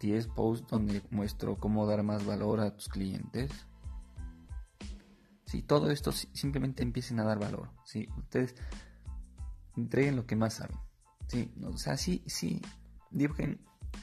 10 0.00 0.28
posts 0.28 0.66
donde 0.68 1.02
muestro 1.10 1.56
cómo 1.58 1.86
dar 1.86 2.02
más 2.02 2.24
valor 2.24 2.60
a 2.60 2.74
tus 2.74 2.88
clientes. 2.88 3.50
Si 5.44 5.62
todo 5.62 5.90
esto 5.90 6.12
simplemente 6.12 6.82
empiecen 6.82 7.20
a 7.20 7.24
dar 7.24 7.38
valor. 7.38 7.70
Si 7.84 8.08
ustedes 8.16 8.54
entreguen 9.76 10.16
lo 10.16 10.26
que 10.26 10.36
más 10.36 10.54
saben. 10.54 10.76
Sí, 11.26 11.52
o 11.62 11.76
sea, 11.76 11.96
sí, 11.96 12.22
sí, 12.26 12.60
dibujen 13.10 13.60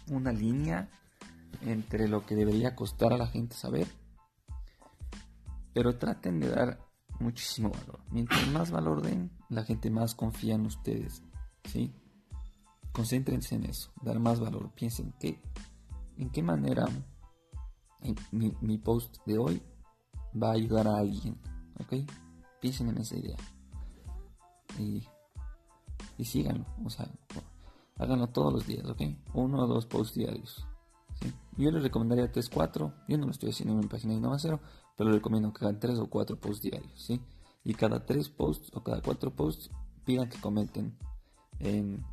una 0.10 0.32
línea 0.32 0.90
entre 1.62 2.08
lo 2.08 2.26
que 2.26 2.36
debería 2.36 2.76
costar 2.76 3.14
a 3.14 3.18
la 3.18 3.28
gente 3.28 3.56
saber, 3.56 3.88
pero 5.74 5.98
traten 5.98 6.40
de 6.40 6.50
dar 6.50 6.80
muchísimo 7.20 7.70
valor. 7.70 8.00
Mientras 8.12 8.48
más 8.50 8.72
valor 8.72 9.02
den, 9.02 9.32
la 9.50 9.64
gente 9.64 9.90
más 9.90 10.14
confía 10.14 10.56
en 10.56 10.66
ustedes, 10.66 11.24
¿sí? 11.68 11.94
Concéntrense 12.92 13.56
en 13.56 13.66
eso, 13.66 13.92
dar 14.02 14.20
más 14.20 14.40
valor. 14.40 14.72
Piensen 14.74 15.14
que, 15.20 15.42
en 16.18 16.30
qué 16.30 16.42
manera 16.42 16.88
mi, 18.32 18.78
post 18.78 19.18
de 19.26 19.38
hoy 19.38 19.62
va 20.42 20.50
a 20.50 20.54
ayudar 20.54 20.88
a 20.88 20.98
alguien, 20.98 21.38
¿ok? 21.80 22.10
Piensen 22.62 22.90
en 22.90 22.98
esa 23.00 23.18
idea. 23.18 23.38
Y, 24.80 25.06
y 26.18 26.26
síganlo, 26.26 26.66
o 26.84 26.90
sea, 26.90 27.10
háganlo 27.98 28.28
todos 28.28 28.54
los 28.54 28.68
días, 28.68 28.86
¿ok? 28.86 29.02
Uno 29.34 29.64
o 29.64 29.68
dos 29.68 29.86
posts 29.86 30.16
diarios. 30.16 30.66
Yo 31.58 31.72
les 31.72 31.84
recomendaría 31.84 32.32
3, 32.32 32.50
4, 32.50 32.94
yo 33.08 33.18
no 33.18 33.26
lo 33.26 33.32
estoy 33.32 33.50
haciendo 33.50 33.74
en 33.74 33.80
mi 33.80 33.88
página 33.88 34.14
de 34.14 34.20
Innovacero, 34.20 34.60
pero 34.98 35.10
les 35.10 35.20
recomiendo 35.20 35.54
que 35.54 35.64
hagan 35.64 35.80
3 35.80 36.00
o 36.00 36.10
4 36.10 36.40
posts 36.40 36.62
diarios, 36.64 37.02
¿sí? 37.02 37.22
Y 37.64 37.74
cada 37.74 38.06
3 38.06 38.30
posts 38.30 38.72
o 38.74 38.84
cada 38.84 39.02
4 39.02 39.32
posts 39.34 39.72
pidan 40.04 40.30
que 40.30 40.40
comenten 40.40 40.98
en, 41.60 42.04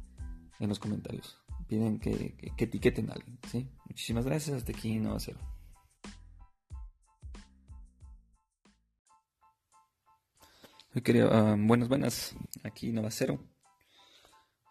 en 0.59 0.69
los 0.69 0.79
comentarios. 0.79 1.39
Piden 1.69 1.99
que, 1.99 2.37
que, 2.37 2.55
que, 2.57 2.65
etiqueten 2.65 3.11
a 3.11 3.15
alguien, 3.15 3.39
¿sí? 3.51 3.71
Muchísimas 3.87 4.27
gracias, 4.27 4.59
hasta 4.59 4.73
aquí 4.73 4.93
Innovacero. 4.93 5.39
quería, 11.01 11.27
uh, 11.27 11.57
buenas, 11.59 11.89
buenas, 11.89 12.37
aquí 12.65 12.93
Nueva 12.93 13.11
Cero. 13.11 13.41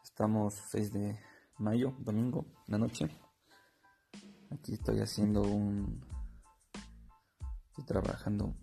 Estamos 0.03 0.53
6 0.69 0.93
de 0.93 1.19
mayo, 1.57 1.95
domingo, 1.99 2.45
la 2.67 2.77
noche. 2.77 3.09
Aquí 4.51 4.73
estoy 4.73 4.99
haciendo 4.99 5.41
un. 5.41 6.05
Estoy 7.69 7.85
trabajando 7.85 8.53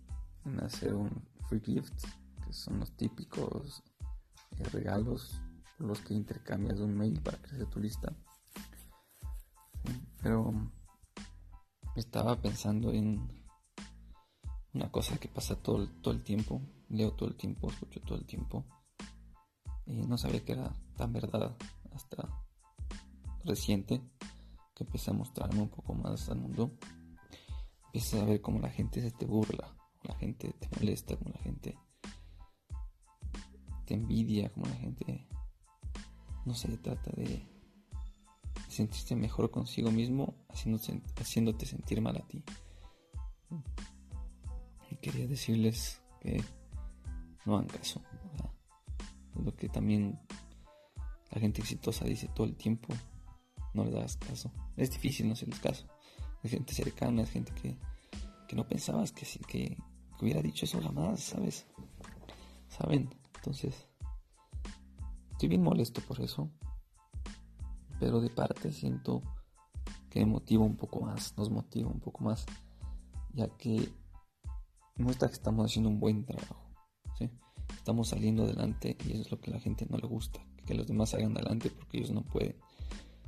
en 0.45 0.63
hacer 0.63 0.93
un 0.93 1.27
free 1.49 1.59
gift, 1.59 2.05
que 2.45 2.53
son 2.53 2.79
los 2.79 2.95
típicos 2.95 3.83
eh, 4.57 4.63
regalos 4.71 5.41
los 5.79 6.01
que 6.01 6.13
intercambias 6.13 6.79
un 6.79 6.95
mail 6.95 7.19
para 7.21 7.41
crecer 7.41 7.67
tu 7.67 7.79
lista. 7.79 8.13
Pero 10.21 10.53
estaba 11.95 12.35
pensando 12.41 12.91
en 12.91 13.27
una 14.73 14.91
cosa 14.91 15.17
que 15.17 15.27
pasa 15.27 15.55
todo, 15.55 15.87
todo 16.01 16.13
el 16.13 16.23
tiempo, 16.23 16.61
leo 16.89 17.13
todo 17.13 17.29
el 17.29 17.35
tiempo, 17.35 17.69
escucho 17.69 18.01
todo 18.01 18.17
el 18.17 18.25
tiempo. 18.25 18.65
Y 19.85 20.03
no 20.05 20.17
sabía 20.17 20.43
que 20.43 20.51
era 20.51 20.73
tan 20.95 21.13
verdad 21.13 21.55
hasta 21.93 22.29
reciente, 23.43 24.01
que 24.75 24.83
empecé 24.83 25.11
a 25.11 25.13
mostrarme 25.13 25.61
un 25.61 25.69
poco 25.69 25.93
más 25.93 26.29
al 26.29 26.39
mundo, 26.39 26.77
empiezas 27.85 28.21
a 28.21 28.25
ver 28.25 28.41
cómo 28.41 28.59
la 28.59 28.69
gente 28.69 29.01
se 29.01 29.11
te 29.11 29.25
burla, 29.25 29.75
la 30.03 30.15
gente 30.15 30.53
te 30.53 30.69
molesta, 30.75 31.17
como 31.17 31.31
la 31.31 31.39
gente 31.39 31.77
te 33.85 33.95
envidia, 33.95 34.49
como 34.49 34.67
la 34.67 34.75
gente, 34.75 35.27
no 36.49 36.55
se 36.55 36.67
trata 36.77 37.11
de 37.11 37.47
sentirse 38.67 39.15
mejor 39.15 39.51
consigo 39.51 39.91
mismo 39.91 40.33
haciéndote, 40.49 41.65
sentir 41.67 42.01
mal 42.01 42.17
a 42.17 42.27
ti. 42.27 42.43
Y 44.89 44.95
quería 44.95 45.27
decirles 45.27 46.01
que 46.19 46.43
no 47.45 47.55
hagan 47.55 47.67
caso. 47.67 48.01
lo 49.35 49.55
que 49.55 49.69
también 49.69 50.19
la 51.29 51.39
gente 51.39 51.61
exitosa 51.61 52.03
dice 52.05 52.27
todo 52.29 52.47
el 52.47 52.55
tiempo. 52.55 52.95
No 53.75 53.85
le 53.85 53.91
das 53.91 54.17
caso. 54.17 54.51
Es 54.75 54.89
difícil 54.89 55.27
no 55.27 55.33
hacerles 55.33 55.59
caso. 55.59 55.85
Es 56.41 56.49
gente 56.49 56.73
cercana, 56.73 57.21
es 57.21 57.29
gente 57.29 57.53
que, 57.53 57.77
que 58.47 58.55
no 58.55 58.67
pensabas 58.67 59.11
que, 59.11 59.27
que, 59.47 59.77
que 60.17 60.25
hubiera 60.25 60.41
dicho 60.41 60.65
eso 60.65 60.81
jamás, 60.81 61.19
¿sabes? 61.19 61.67
¿Saben? 62.69 63.15
Entonces, 63.35 63.88
estoy 65.39 65.47
bien 65.47 65.63
molesto 65.63 66.01
por 66.01 66.19
eso. 66.19 66.51
Pero 67.97 68.19
de 68.19 68.29
parte 68.29 68.73
siento 68.73 69.23
que 70.09 70.19
me 70.19 70.25
motiva 70.25 70.65
un 70.65 70.75
poco 70.75 70.99
más, 70.99 71.37
nos 71.37 71.49
motiva 71.49 71.89
un 71.89 72.01
poco 72.01 72.25
más, 72.25 72.45
ya 73.31 73.47
que 73.57 73.89
muestra 74.97 75.29
que 75.29 75.35
estamos 75.35 75.65
haciendo 75.65 75.89
un 75.89 75.97
buen 76.01 76.25
trabajo. 76.25 76.75
¿sí? 77.17 77.29
Estamos 77.73 78.09
saliendo 78.09 78.43
adelante 78.43 78.97
y 79.05 79.13
eso 79.13 79.21
es 79.21 79.31
lo 79.31 79.39
que 79.39 79.51
a 79.51 79.53
la 79.53 79.61
gente 79.61 79.87
no 79.89 79.97
le 79.97 80.07
gusta, 80.07 80.45
que 80.65 80.73
los 80.73 80.85
demás 80.85 81.11
salgan 81.11 81.37
adelante 81.37 81.69
porque 81.69 81.99
ellos 81.99 82.11
no 82.11 82.25
pueden. 82.25 82.57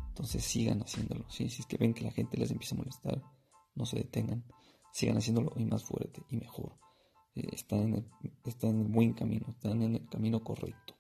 Entonces 0.10 0.44
sigan 0.44 0.82
haciéndolo. 0.82 1.30
Si 1.30 1.46
es 1.46 1.66
que 1.66 1.78
ven 1.78 1.94
que 1.94 2.04
la 2.04 2.12
gente 2.12 2.36
les 2.36 2.52
empieza 2.52 2.76
a 2.76 2.80
molestar, 2.80 3.24
no 3.74 3.86
se 3.86 4.00
detengan. 4.00 4.44
Sigan 4.92 5.16
haciéndolo 5.16 5.54
y 5.56 5.64
más 5.64 5.86
fuerte 5.86 6.26
y 6.30 6.36
mejor. 6.36 6.78
Eh, 7.36 7.48
están, 7.54 7.80
en 7.80 7.94
el, 7.96 8.06
están, 8.44 8.72
en 8.72 8.82
el, 8.82 8.88
buen 8.90 9.14
camino, 9.14 9.46
están 9.48 9.82
en 9.82 9.96
el 9.96 10.10
camino 10.10 10.44
correcto. 10.44 10.96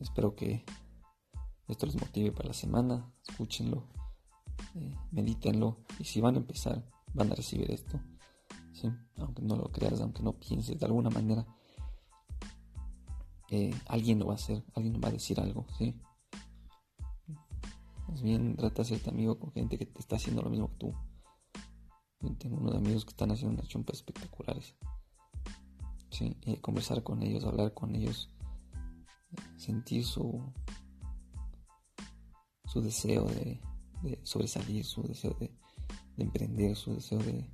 Espero 0.00 0.34
que 0.34 0.64
esto 1.68 1.86
les 1.86 2.00
motive 2.00 2.32
para 2.32 2.48
la 2.48 2.54
semana. 2.54 3.12
Escúchenlo, 3.28 3.88
eh, 4.74 4.96
medítenlo 5.10 5.78
y 5.98 6.04
si 6.04 6.20
van 6.20 6.34
a 6.34 6.38
empezar, 6.38 6.84
van 7.12 7.32
a 7.32 7.34
recibir 7.34 7.70
esto. 7.70 8.00
Aunque 9.16 9.42
no 9.42 9.56
lo 9.56 9.70
creas, 9.70 10.00
aunque 10.00 10.22
no 10.22 10.32
pienses 10.38 10.78
de 10.78 10.86
alguna 10.86 11.08
manera, 11.08 11.46
eh, 13.50 13.72
alguien 13.86 14.18
lo 14.18 14.26
va 14.26 14.32
a 14.32 14.36
hacer, 14.36 14.62
alguien 14.74 15.00
va 15.02 15.08
a 15.08 15.12
decir 15.12 15.40
algo. 15.40 15.66
¿sí? 15.78 15.98
Más 18.08 18.20
bien 18.20 18.56
trata 18.56 18.82
de 18.82 18.88
ser 18.88 19.08
amigo 19.08 19.38
con 19.38 19.52
gente 19.52 19.78
que 19.78 19.86
te 19.86 20.00
está 20.00 20.16
haciendo 20.16 20.42
lo 20.42 20.50
mismo 20.50 20.68
que 20.70 20.76
tú. 20.76 20.94
Tengo 22.38 22.56
unos 22.56 22.74
amigos 22.74 23.04
que 23.04 23.10
están 23.10 23.30
haciendo 23.30 23.54
unas 23.54 23.68
chumpas 23.68 23.96
espectaculares. 23.96 24.74
¿sí? 26.10 26.36
conversar 26.60 27.02
con 27.02 27.22
ellos, 27.22 27.44
hablar 27.44 27.74
con 27.74 27.94
ellos, 27.94 28.33
sentir 29.56 30.04
su, 30.04 30.52
su 32.66 32.80
deseo 32.80 33.24
de, 33.26 33.60
sobresalir, 34.22 34.84
su 34.84 35.02
deseo 35.02 35.36
de, 35.38 35.50
emprender, 36.16 36.76
su 36.76 36.94
deseo 36.94 37.18
de, 37.20 37.48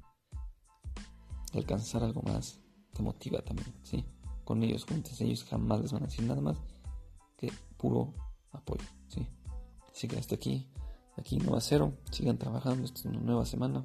alcanzar 1.52 2.02
algo 2.04 2.22
más, 2.22 2.60
te 2.92 3.02
motiva 3.02 3.42
también, 3.42 3.74
¿sí? 3.82 4.04
Con 4.44 4.62
ellos 4.62 4.84
juntos, 4.84 5.20
ellos 5.20 5.44
jamás 5.44 5.80
les 5.80 5.92
van 5.92 6.04
a 6.04 6.06
decir 6.06 6.24
nada 6.24 6.40
más 6.40 6.58
que 7.36 7.52
puro 7.76 8.14
apoyo, 8.52 8.84
¿sí? 9.08 9.28
Así 9.92 10.08
que 10.08 10.18
hasta 10.18 10.36
aquí, 10.36 10.68
aquí 11.16 11.36
Nueva 11.38 11.60
Cero, 11.60 11.92
sigan 12.10 12.38
trabajando, 12.38 12.84
esta 12.84 13.00
es 13.00 13.06
una 13.06 13.20
nueva 13.20 13.44
semana, 13.44 13.84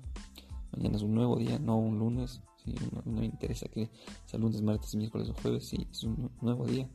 mañana 0.72 0.98
es 0.98 1.04
un 1.04 1.13
nuevo 1.13 1.38
día, 1.38 1.60
no 1.60 1.78
un 1.78 2.00
lunes, 2.00 2.41
¿sí? 2.63 2.76
no, 2.91 3.12
me 3.12 3.26
interesa 3.26 3.67
que 3.67 3.89
sea 4.26 4.39
lunes, 4.39 4.62
martes, 4.62 4.96
miércoles 4.96 5.30
o 5.30 5.34
jueves, 5.34 5.67
sí, 5.67 5.88
es 5.91 6.04
un 6.04 6.32
nuevo 6.41 6.65
día, 6.65 6.89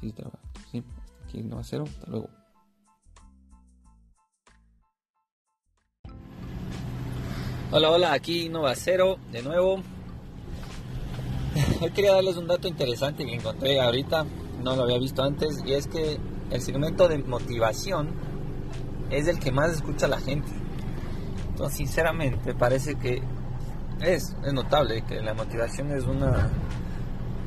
sigue 0.00 0.12
trabajando, 0.12 0.60
¿sí? 0.70 0.82
Aquí 1.24 1.42
Nueva 1.42 1.64
Cero, 1.64 1.84
hasta 1.86 2.10
luego. 2.10 2.28
Hola, 7.74 7.90
hola, 7.90 8.12
aquí 8.12 8.50
Nova 8.50 8.74
Cero 8.74 9.16
de 9.30 9.42
nuevo. 9.42 9.76
Hoy 11.80 11.90
quería 11.92 12.12
darles 12.12 12.36
un 12.36 12.46
dato 12.46 12.68
interesante 12.68 13.24
que 13.24 13.34
encontré 13.34 13.80
ahorita, 13.80 14.26
no 14.62 14.76
lo 14.76 14.82
había 14.82 14.98
visto 14.98 15.22
antes, 15.22 15.62
y 15.64 15.72
es 15.72 15.86
que 15.86 16.18
el 16.50 16.60
segmento 16.60 17.08
de 17.08 17.16
motivación 17.16 18.10
es 19.08 19.26
el 19.26 19.38
que 19.38 19.52
más 19.52 19.70
escucha 19.70 20.06
la 20.06 20.20
gente. 20.20 20.50
Entonces, 21.48 21.78
sinceramente, 21.78 22.54
parece 22.54 22.96
que 22.96 23.22
es, 24.02 24.36
es 24.44 24.52
notable 24.52 25.02
que 25.06 25.22
la 25.22 25.32
motivación 25.32 25.92
es 25.92 26.04
una 26.04 26.50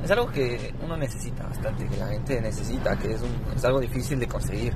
es 0.05 0.11
algo 0.11 0.31
que 0.31 0.71
uno 0.83 0.95
necesita 0.95 1.43
bastante, 1.43 1.87
que 1.87 1.97
la 1.97 2.07
gente 2.07 2.39
necesita, 2.39 2.95
que 2.95 3.13
es, 3.13 3.21
un, 3.21 3.31
es 3.55 3.65
algo 3.65 3.79
difícil 3.79 4.19
de 4.19 4.27
conseguir. 4.27 4.73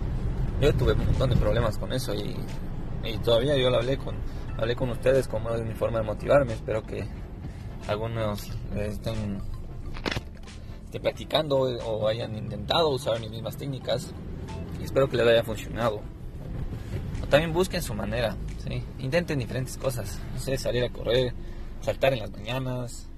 Yo 0.59 0.73
tuve 0.73 0.93
un 0.93 1.05
montón 1.05 1.29
de 1.29 1.35
problemas 1.35 1.77
con 1.77 1.93
eso 1.93 2.15
y, 2.15 2.35
y 3.03 3.17
todavía 3.19 3.55
yo 3.55 3.69
lo 3.69 3.77
hablé 3.77 3.97
con 3.97 4.15
hablé 4.57 4.75
con 4.75 4.89
ustedes 4.89 5.27
como 5.27 5.51
es 5.51 5.61
mi 5.61 5.73
forma 5.73 5.99
de 5.99 6.05
motivarme. 6.05 6.53
Espero 6.53 6.81
que 6.83 7.05
algunos 7.87 8.49
estén, 8.75 9.39
estén 10.85 11.01
practicando 11.01 11.59
o 11.59 12.07
hayan 12.07 12.35
intentado 12.35 12.89
usar 12.89 13.19
mis 13.19 13.29
mismas 13.29 13.55
técnicas 13.55 14.11
y 14.79 14.83
espero 14.83 15.07
que 15.07 15.17
les 15.17 15.27
haya 15.27 15.43
funcionado. 15.43 16.01
también 17.29 17.53
busquen 17.53 17.83
su 17.83 17.93
manera, 17.93 18.35
¿sí? 18.67 18.83
intenten 18.97 19.37
diferentes 19.37 19.77
cosas, 19.77 20.19
no 20.33 20.39
sé, 20.39 20.57
salir 20.57 20.83
a 20.83 20.89
correr, 20.89 21.33
saltar 21.81 22.13
en 22.13 22.19
las 22.19 22.31
mañanas, 22.31 23.08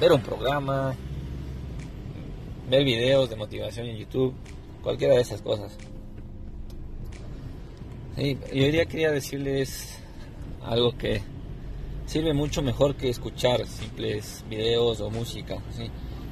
ver 0.00 0.12
un 0.12 0.22
programa, 0.22 0.96
ver 2.70 2.84
videos 2.84 3.28
de 3.28 3.36
motivación 3.36 3.86
en 3.86 3.98
YouTube, 3.98 4.34
cualquiera 4.82 5.14
de 5.14 5.20
esas 5.20 5.42
cosas. 5.42 5.76
Y, 8.16 8.36
hoy 8.52 8.70
día 8.72 8.86
quería 8.86 9.10
decirles 9.10 9.98
algo 10.64 10.96
que 10.96 11.20
sirve 12.06 12.32
mucho 12.32 12.62
mejor 12.62 12.96
que 12.96 13.10
escuchar 13.10 13.66
simples 13.66 14.42
videos 14.48 15.00
o 15.00 15.10
música. 15.10 15.58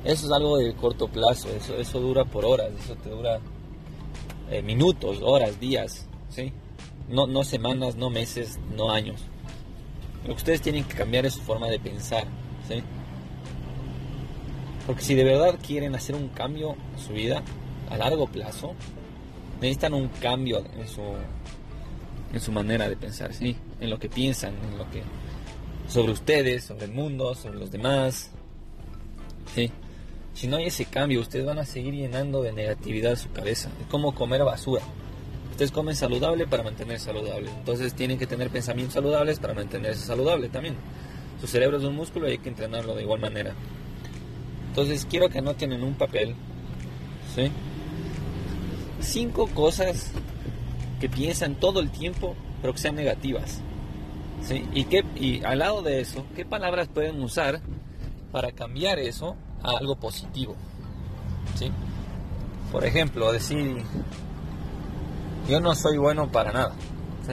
Eso 0.05 0.27
es 0.27 0.33
algo 0.33 0.57
de 0.57 0.75
corto 0.75 1.09
plazo, 1.09 1.49
eso, 1.51 1.77
eso 1.77 2.01
dura 2.01 2.25
por 2.25 2.47
horas, 2.47 2.73
eso 2.83 2.95
te 2.97 3.11
dura 3.11 3.39
eh, 4.51 4.63
minutos, 4.63 5.19
horas, 5.23 5.61
días, 5.61 6.07
¿sí? 6.31 6.53
no, 7.09 7.27
no 7.27 7.45
semanas, 7.45 7.97
no 7.97 8.09
meses, 8.09 8.59
no 8.75 8.91
años. 8.91 9.21
Lo 10.23 10.29
que 10.35 10.39
ustedes 10.39 10.63
tienen 10.63 10.85
que 10.85 10.95
cambiar 10.95 11.27
es 11.27 11.35
su 11.35 11.41
forma 11.41 11.69
de 11.69 11.79
pensar. 11.79 12.25
Porque 14.89 15.03
si 15.03 15.15
de 15.15 15.23
verdad 15.23 15.59
quieren 15.65 15.95
hacer 15.95 16.15
un 16.15 16.29
cambio 16.29 16.75
en 16.97 16.99
su 16.99 17.13
vida 17.13 17.43
a 17.91 17.99
largo 17.99 18.27
plazo, 18.27 18.75
necesitan 19.61 19.93
un 19.93 20.09
cambio 20.09 20.65
en 20.79 20.89
su 20.89 21.03
en 22.33 22.41
su 22.41 22.53
manera 22.53 22.89
de 22.89 22.97
pensar, 22.97 23.35
¿sí? 23.35 23.55
en 23.81 23.91
lo 23.91 23.99
que 23.99 24.09
piensan, 24.09 24.55
en 24.55 24.79
lo 24.79 24.91
que 24.91 25.03
sobre 25.91 26.13
ustedes, 26.13 26.65
sobre 26.65 26.87
el 26.87 26.93
mundo, 26.93 27.35
sobre 27.35 27.59
los 27.59 27.71
demás. 27.71 28.31
¿sí? 29.55 29.71
Si 30.33 30.47
no 30.47 30.57
hay 30.57 30.69
ese 30.69 30.87
cambio, 30.87 31.21
ustedes 31.21 31.45
van 31.45 31.59
a 31.59 31.67
seguir 31.67 31.93
llenando 31.93 32.41
de 32.41 32.53
negatividad 32.53 33.17
su 33.17 33.31
cabeza. 33.31 33.69
Es 33.83 33.89
como 33.89 34.15
comer 34.15 34.43
basura. 34.43 34.83
Ustedes 35.51 35.71
comen 35.71 35.97
saludable 35.97 36.47
para 36.47 36.63
mantenerse 36.63 37.05
saludable. 37.05 37.51
Entonces 37.51 37.93
tienen 37.93 38.19
que 38.19 38.27
tener 38.27 38.49
pensamientos 38.49 38.95
saludables 38.95 39.39
para 39.39 39.53
mantenerse 39.53 40.07
saludable 40.07 40.49
también. 40.49 40.77
Su 41.43 41.47
cerebro 41.47 41.77
es 41.77 41.85
un 41.85 41.95
músculo 41.95 42.27
y 42.27 42.33
hay 42.33 42.39
que 42.39 42.49
entrenarlo 42.49 42.95
de 42.95 43.03
igual 43.03 43.21
manera. 43.21 43.55
Entonces 44.79 45.09
quiero 45.11 45.29
que 45.29 45.41
anoten 45.41 45.73
en 45.73 45.83
un 45.83 45.95
papel 45.95 46.37
¿sí? 47.35 47.51
cinco 49.01 49.49
cosas 49.49 50.13
que 51.01 51.09
piensan 51.09 51.57
todo 51.57 51.81
el 51.81 51.91
tiempo, 51.91 52.37
pero 52.63 52.75
que 52.75 52.79
sean 52.79 52.95
negativas. 52.95 53.61
¿sí? 54.41 54.65
Y, 54.73 54.85
qué, 54.85 55.05
y 55.17 55.43
al 55.43 55.59
lado 55.59 55.83
de 55.83 56.01
eso, 56.01 56.25
¿qué 56.37 56.45
palabras 56.45 56.87
pueden 56.87 57.21
usar 57.21 57.61
para 58.31 58.53
cambiar 58.53 59.01
eso 59.01 59.35
a 59.65 59.79
algo 59.79 59.97
positivo? 59.97 60.55
¿sí? 61.57 61.73
Por 62.71 62.85
ejemplo, 62.85 63.33
decir, 63.33 63.83
yo 65.49 65.59
no 65.59 65.75
soy 65.75 65.99
bueno 65.99 66.31
para 66.31 66.53
nada. 66.53 66.73
¿sí? 67.27 67.33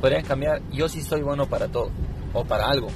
Podrían 0.00 0.24
cambiar, 0.24 0.62
yo 0.72 0.88
sí 0.88 1.02
soy 1.02 1.20
bueno 1.20 1.50
para 1.50 1.68
todo, 1.68 1.90
o 2.32 2.46
para 2.46 2.66
algo, 2.66 2.88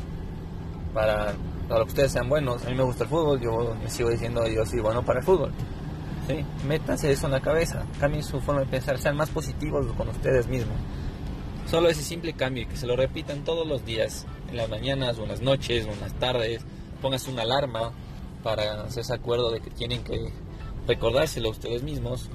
para, 0.95 1.35
para 1.73 1.81
lo 1.81 1.87
que 1.87 1.93
ustedes 1.93 2.13
sean 2.13 2.29
buenos. 2.29 2.67
A 2.67 2.69
mí 2.69 2.75
me 2.75 2.83
gusta 2.83 3.05
el 3.05 3.09
fútbol, 3.09 3.41
yo 3.41 3.75
me 3.83 3.89
sigo 3.89 4.11
diciendo, 4.11 4.47
yo 4.47 4.67
soy 4.67 4.81
bueno 4.81 5.03
para 5.03 5.21
el 5.21 5.25
fútbol. 5.25 5.51
¿sí? 6.29 6.45
Métanse 6.67 7.11
eso 7.11 7.25
en 7.25 7.33
la 7.33 7.41
cabeza, 7.41 7.87
cambien 7.99 8.23
su 8.23 8.43
forma 8.43 8.61
de 8.61 8.67
pensar, 8.67 8.99
sean 8.99 9.17
más 9.17 9.31
positivos 9.31 9.91
con 9.95 10.07
ustedes 10.11 10.47
mismos. 10.49 10.77
Solo 11.65 11.89
ese 11.89 12.03
simple 12.03 12.35
cambio 12.35 12.65
y 12.65 12.67
que 12.67 12.77
se 12.77 12.87
lo 12.87 12.95
repitan 12.95 13.43
todos 13.43 13.67
los 13.67 13.87
días, 13.87 14.27
en 14.51 14.59
las 14.59 14.69
mañanas 14.69 15.19
o 15.19 15.23
en 15.23 15.31
las 15.31 15.41
noches 15.41 15.87
o 15.87 15.93
en 15.93 16.01
las 16.01 16.13
tardes, 16.19 16.63
pongas 17.01 17.27
una 17.27 17.41
alarma 17.41 17.93
para 18.43 18.83
hacerse 18.83 19.15
acuerdo 19.15 19.51
de 19.51 19.61
que 19.61 19.71
tienen 19.71 20.05
que 20.05 20.31
recordárselo 20.87 21.49
a 21.49 21.53
ustedes 21.53 21.83
mismos. 21.83 22.29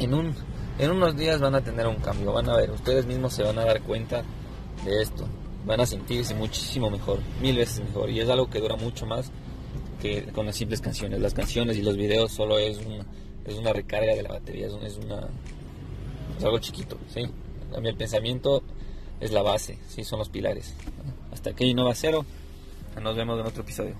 En 0.00 0.14
un 0.14 0.34
En 0.80 0.90
unos 0.90 1.16
días 1.16 1.40
van 1.40 1.54
a 1.54 1.60
tener 1.60 1.86
un 1.86 1.96
cambio, 1.96 2.32
van 2.32 2.48
a 2.48 2.56
ver, 2.56 2.72
ustedes 2.72 3.06
mismos 3.06 3.34
se 3.34 3.44
van 3.44 3.58
a 3.60 3.64
dar 3.64 3.82
cuenta 3.82 4.24
de 4.84 5.00
esto, 5.00 5.28
van 5.68 5.80
a 5.82 5.86
sentirse 5.86 6.34
muchísimo 6.34 6.88
mejor, 6.88 7.20
mil 7.42 7.54
veces 7.54 7.80
mejor, 7.80 8.08
y 8.08 8.20
es 8.20 8.28
algo 8.30 8.48
que 8.48 8.58
dura 8.58 8.76
mucho 8.76 9.04
más 9.04 9.30
que 10.00 10.24
con 10.32 10.46
las 10.46 10.56
simples 10.56 10.80
canciones. 10.80 11.20
Las 11.20 11.34
canciones 11.34 11.76
y 11.76 11.82
los 11.82 11.96
videos 11.96 12.32
solo 12.32 12.58
es 12.58 12.78
una, 12.78 13.04
es 13.44 13.54
una 13.58 13.74
recarga 13.74 14.14
de 14.14 14.22
la 14.22 14.30
batería, 14.30 14.66
es, 14.66 14.72
una 14.72 15.28
es 16.38 16.44
algo 16.44 16.58
chiquito, 16.58 16.98
¿sí? 17.12 17.20
El 17.82 17.96
pensamiento 17.96 18.62
es 19.20 19.30
la 19.30 19.42
base, 19.42 19.78
¿sí? 19.88 20.04
Son 20.04 20.18
los 20.18 20.30
pilares. 20.30 20.74
Hasta 21.32 21.50
aquí 21.50 21.66
Innova 21.66 21.94
Cero. 21.94 22.24
Nos 23.02 23.14
vemos 23.14 23.38
en 23.38 23.46
otro 23.46 23.62
episodio. 23.62 23.94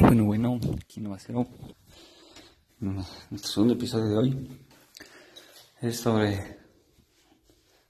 Bueno, 0.00 0.24
bueno, 0.24 0.58
aquí 0.82 0.98
Innova 0.98 1.18
Cero. 1.20 1.46
Nuestro 2.80 3.52
segundo 3.52 3.74
episodio 3.74 4.08
de 4.08 4.16
hoy 4.16 4.67
es 5.80 6.00
sobre 6.00 6.58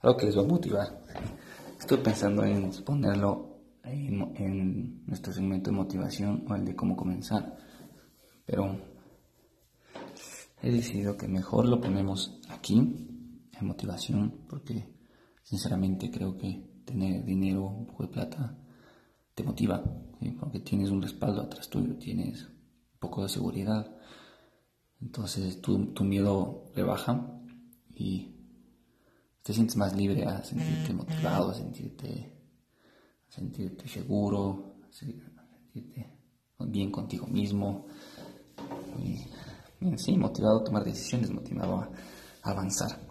algo 0.01 0.17
que 0.17 0.27
les 0.27 0.37
va 0.37 0.41
a 0.41 0.45
motivar. 0.45 1.05
Estoy 1.79 1.97
pensando 1.97 2.43
en 2.43 2.69
ponerlo 2.83 3.61
en, 3.83 4.35
en 4.35 5.05
nuestro 5.05 5.33
segmento 5.33 5.71
de 5.71 5.77
motivación 5.77 6.45
o 6.47 6.55
el 6.55 6.65
de 6.65 6.75
cómo 6.75 6.95
comenzar, 6.95 7.57
pero 8.45 8.79
he 10.61 10.71
decidido 10.71 11.17
que 11.17 11.27
mejor 11.27 11.67
lo 11.67 11.81
ponemos 11.81 12.39
aquí, 12.49 12.77
en 12.77 13.67
motivación, 13.67 14.45
porque 14.47 14.95
sinceramente 15.43 16.11
creo 16.11 16.37
que 16.37 16.81
tener 16.85 17.25
dinero, 17.25 17.65
un 17.65 17.87
poco 17.87 18.03
de 18.03 18.09
plata, 18.09 18.57
te 19.33 19.43
motiva, 19.43 19.83
porque 20.39 20.59
tienes 20.59 20.91
un 20.91 21.01
respaldo 21.01 21.41
atrás 21.41 21.69
tuyo, 21.69 21.97
tienes 21.97 22.43
un 22.45 22.99
poco 22.99 23.23
de 23.23 23.29
seguridad, 23.29 23.95
entonces 25.01 25.61
tu, 25.61 25.93
tu 25.93 26.03
miedo 26.03 26.71
rebaja 26.75 27.38
y 27.99 28.33
te 29.43 29.53
sientes 29.53 29.75
más 29.75 29.93
libre 29.95 30.23
a 30.23 30.41
sentirte 30.41 30.93
motivado, 30.93 31.51
a 31.51 31.53
sentirte, 31.53 32.33
a 33.27 33.31
sentirte 33.31 33.89
seguro, 33.89 34.77
a 34.89 34.93
sentirte 34.93 36.17
bien 36.59 36.91
contigo 36.91 37.27
mismo. 37.27 37.87
Y, 38.97 39.97
sí, 39.97 40.17
motivado 40.17 40.61
a 40.61 40.63
tomar 40.63 40.85
decisiones, 40.85 41.29
motivado 41.29 41.75
a, 41.75 41.91
avanzar. 42.43 43.01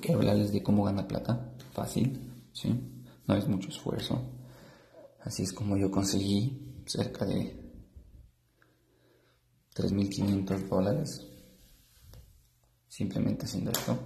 Quiero 0.00 0.18
hablarles 0.18 0.52
de 0.52 0.62
cómo 0.62 0.84
ganar 0.84 1.06
plata. 1.06 1.54
Fácil, 1.72 2.48
¿sí? 2.52 2.78
No 3.26 3.34
es 3.34 3.48
mucho 3.48 3.70
esfuerzo. 3.70 4.20
Así 5.22 5.42
es 5.42 5.52
como 5.52 5.76
yo 5.78 5.90
conseguí 5.90 6.82
cerca 6.84 7.24
de 7.24 7.56
3.500 9.74 10.68
dólares 10.68 11.29
simplemente 12.90 13.46
haciendo 13.46 13.70
esto. 13.70 13.98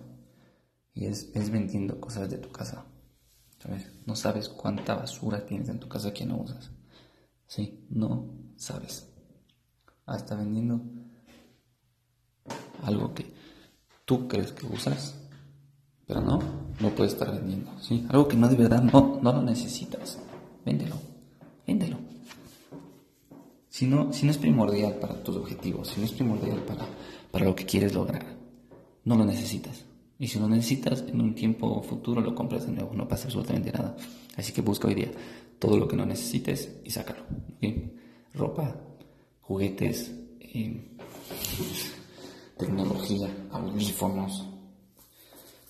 Y 0.92 1.06
es, 1.06 1.30
es 1.34 1.50
vendiendo 1.50 2.00
cosas 2.00 2.30
de 2.30 2.38
tu 2.38 2.52
casa. 2.52 2.86
No 4.04 4.14
sabes 4.14 4.48
cuánta 4.48 4.94
basura 4.94 5.44
tienes 5.46 5.68
en 5.70 5.80
tu 5.80 5.88
casa 5.88 6.12
que 6.12 6.26
no 6.26 6.36
usas. 6.36 6.70
Sí, 7.46 7.86
no 7.88 8.28
sabes. 8.56 9.08
Hasta 10.06 10.36
vendiendo 10.36 10.82
algo 12.82 13.14
que 13.14 13.32
tú 14.04 14.28
crees 14.28 14.52
que 14.52 14.66
usas, 14.66 15.18
pero 16.06 16.20
no, 16.20 16.38
no 16.78 16.90
puedes 16.90 17.14
estar 17.14 17.32
vendiendo. 17.32 17.72
¿sí? 17.80 18.06
Algo 18.10 18.28
que 18.28 18.36
no 18.36 18.48
de 18.48 18.56
verdad 18.56 18.82
no, 18.82 19.18
no 19.22 19.32
lo 19.32 19.42
necesitas. 19.42 20.18
Véndelo, 20.64 20.96
véndelo. 21.66 21.96
Si 23.70 23.86
no, 23.86 24.12
si 24.12 24.26
no 24.26 24.30
es 24.30 24.38
primordial 24.38 24.96
para 24.96 25.22
tus 25.22 25.36
objetivos, 25.36 25.88
si 25.88 26.00
no 26.00 26.06
es 26.06 26.12
primordial 26.12 26.58
para, 26.60 26.86
para 27.32 27.46
lo 27.46 27.56
que 27.56 27.66
quieres 27.66 27.94
lograr, 27.94 28.24
no 29.04 29.16
lo 29.16 29.24
necesitas. 29.24 29.84
Y 30.18 30.28
si 30.28 30.38
lo 30.38 30.48
necesitas, 30.48 31.02
en 31.02 31.20
un 31.20 31.34
tiempo 31.34 31.82
futuro 31.82 32.20
lo 32.20 32.34
compras 32.34 32.66
de 32.66 32.72
nuevo, 32.72 32.94
no 32.94 33.08
pasa 33.08 33.24
absolutamente 33.24 33.72
nada. 33.72 33.96
Así 34.36 34.52
que 34.52 34.60
busca 34.60 34.88
hoy 34.88 34.94
día 34.94 35.10
todo 35.58 35.76
lo 35.78 35.88
que 35.88 35.96
no 35.96 36.06
necesites 36.06 36.70
y 36.84 36.90
sácalo. 36.90 37.22
Ropa, 38.34 38.74
juguetes, 39.40 40.10
eh, 40.40 40.96
tecnología, 42.58 43.28
audífonos, 43.50 44.44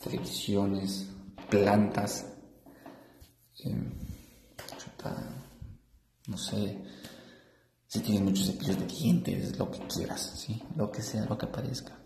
televisiones, 0.02 1.08
plantas, 1.48 2.26
eh, 3.64 3.74
no 6.26 6.38
sé, 6.38 6.78
si 7.86 8.00
tienes 8.00 8.22
muchos 8.22 8.46
cepillos 8.46 8.78
de 8.80 8.86
dientes, 8.86 9.58
lo 9.58 9.70
que 9.70 9.78
quieras, 9.80 10.32
¿sí? 10.36 10.62
lo 10.76 10.90
que 10.90 11.02
sea, 11.02 11.24
lo 11.26 11.36
que 11.36 11.46
aparezca. 11.46 11.98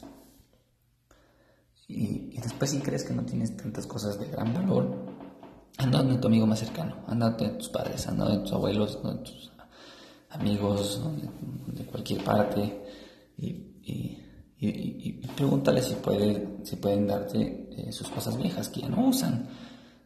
Y, 1.89 2.39
después 2.39 2.71
si 2.71 2.81
crees 2.81 3.03
que 3.03 3.15
no 3.15 3.25
tienes 3.25 3.57
tantas 3.57 3.87
cosas 3.87 4.21
de 4.21 4.27
gran 4.27 4.53
valor, 4.53 4.95
anda 5.79 5.99
donde 5.99 6.19
tu 6.19 6.29
amigo 6.29 6.47
más 6.47 6.59
cercano, 6.59 6.97
anda 7.07 7.31
donde 7.31 7.57
tus 7.57 7.71
padres, 7.71 8.07
anda 8.07 8.27
donde 8.27 8.43
tus 8.43 8.53
abuelos, 8.53 9.03
donde 9.03 9.23
tus 9.23 9.51
amigos, 10.29 11.03
de 11.67 11.85
cualquier 11.87 12.23
parte, 12.23 12.85
y, 13.39 13.65
pregúntale 15.35 15.81
si, 15.83 15.95
puede, 15.95 16.59
si 16.65 16.77
pueden 16.77 17.07
darte 17.07 17.69
eh, 17.71 17.93
sus 17.93 18.09
cosas 18.09 18.37
viejas 18.37 18.69
que 18.69 18.81
ya 18.81 18.89
no 18.89 19.09
usan. 19.09 19.49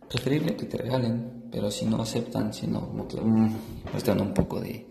Preferible 0.09 0.55
que 0.57 0.67
te 0.67 0.77
regalen, 0.77 1.49
pero 1.51 1.71
si 1.71 1.87
no 1.87 2.03
aceptan, 2.03 2.53
si 2.53 2.67
no, 2.67 2.87
como 2.87 3.09
que 3.09 3.19
mm, 3.19 3.57
pues 3.91 4.07
un 4.09 4.35
poco 4.35 4.61
de 4.61 4.87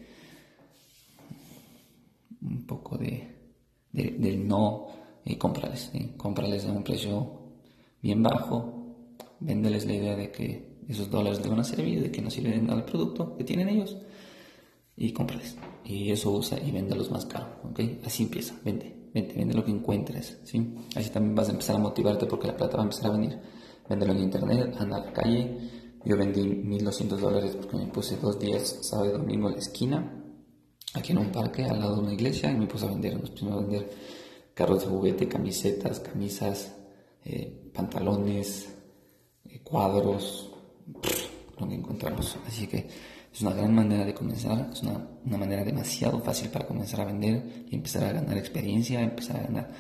un 2.42 2.66
poco 2.66 2.98
de, 2.98 3.54
de 3.92 4.16
del 4.18 4.48
no 4.48 5.01
y 5.26 5.36
cómprales, 5.36 5.92
cómprales 6.18 6.66
a 6.66 6.72
un 6.72 6.84
precio 6.84 7.42
bien 8.02 8.24
bajo, 8.24 8.96
véndeles 9.40 9.86
la 9.86 9.94
idea 9.94 10.16
de 10.16 10.32
que 10.32 10.72
esos 10.88 11.10
dólares 11.10 11.40
les 11.40 11.50
van 11.50 11.60
a 11.60 11.64
servir, 11.64 12.02
de 12.02 12.12
que 12.12 12.22
no 12.22 12.30
sirven 12.30 12.70
al 12.70 12.86
producto 12.86 13.36
que 13.38 13.44
tienen 13.44 13.70
ellos 13.70 13.98
y 14.96 15.12
cómprales. 15.14 15.56
Y 15.86 16.12
eso 16.12 16.32
usa 16.32 16.60
y 16.60 16.72
véndelos 16.72 17.12
más 17.12 17.26
caro, 17.26 17.48
¿ok? 17.70 17.80
Así 18.06 18.24
empieza, 18.24 18.56
vende, 18.64 19.10
vende, 19.14 19.34
vende 19.34 19.54
lo 19.54 19.64
que 19.64 19.72
encuentres, 19.72 20.40
¿sí? 20.44 20.76
Así 20.96 21.10
también 21.10 21.36
vas 21.36 21.50
a 21.50 21.52
empezar 21.52 21.76
a 21.76 21.80
motivarte 21.80 22.26
porque 22.26 22.48
la 22.48 22.58
plata 22.58 22.78
va 22.78 22.84
a 22.84 22.86
empezar 22.86 23.08
a 23.08 23.14
venir. 23.14 23.40
Véndelo 23.90 24.14
en 24.14 24.20
internet, 24.20 24.76
anda 24.80 24.98
a 24.98 25.06
la 25.06 25.14
calle. 25.14 25.58
Yo 26.06 26.18
vendí 26.18 26.44
1200 26.44 27.20
dólares 27.20 27.56
porque 27.56 27.78
me 27.78 27.88
puse 27.88 28.18
dos 28.18 28.40
días, 28.40 28.80
sábado 28.82 29.10
y 29.10 29.12
domingo 29.14 29.48
en 29.50 29.54
la 29.54 29.60
esquina, 29.60 30.24
aquí 30.94 31.12
en 31.12 31.20
un 31.20 31.32
parque 31.32 31.64
al 31.64 31.80
lado 31.80 31.96
de 31.96 32.02
una 32.02 32.14
iglesia 32.14 32.52
y 32.52 32.56
me 32.56 32.68
puse 32.68 32.86
a 32.86 32.90
vender, 32.90 33.20
nos 33.20 33.30
pusimos 33.32 33.54
a 33.54 33.62
vender 33.62 33.90
carros 34.54 34.82
de 34.82 34.88
juguete, 34.88 35.28
camisetas, 35.28 36.00
camisas, 36.00 36.76
eh, 37.26 37.72
pantalones, 37.74 38.70
eh, 39.46 39.60
cuadros, 39.64 40.52
lo 41.60 41.68
que 41.68 41.76
encontramos. 41.76 42.38
Así 42.48 42.68
que 42.68 42.88
es 43.32 43.42
una 43.42 43.54
gran 43.54 43.74
manera 43.74 44.06
de 44.06 44.14
comenzar, 44.14 44.70
es 44.72 44.82
una, 44.84 45.08
una, 45.26 45.38
manera 45.38 45.64
demasiado 45.64 46.20
fácil 46.20 46.50
para 46.50 46.68
comenzar 46.68 47.02
a 47.02 47.06
vender 47.06 47.66
y 47.70 47.76
empezar 47.76 48.04
a 48.04 48.12
ganar 48.12 48.38
experiencia, 48.38 49.02
empezar 49.02 49.38
a 49.38 49.44
ganar, 49.44 49.72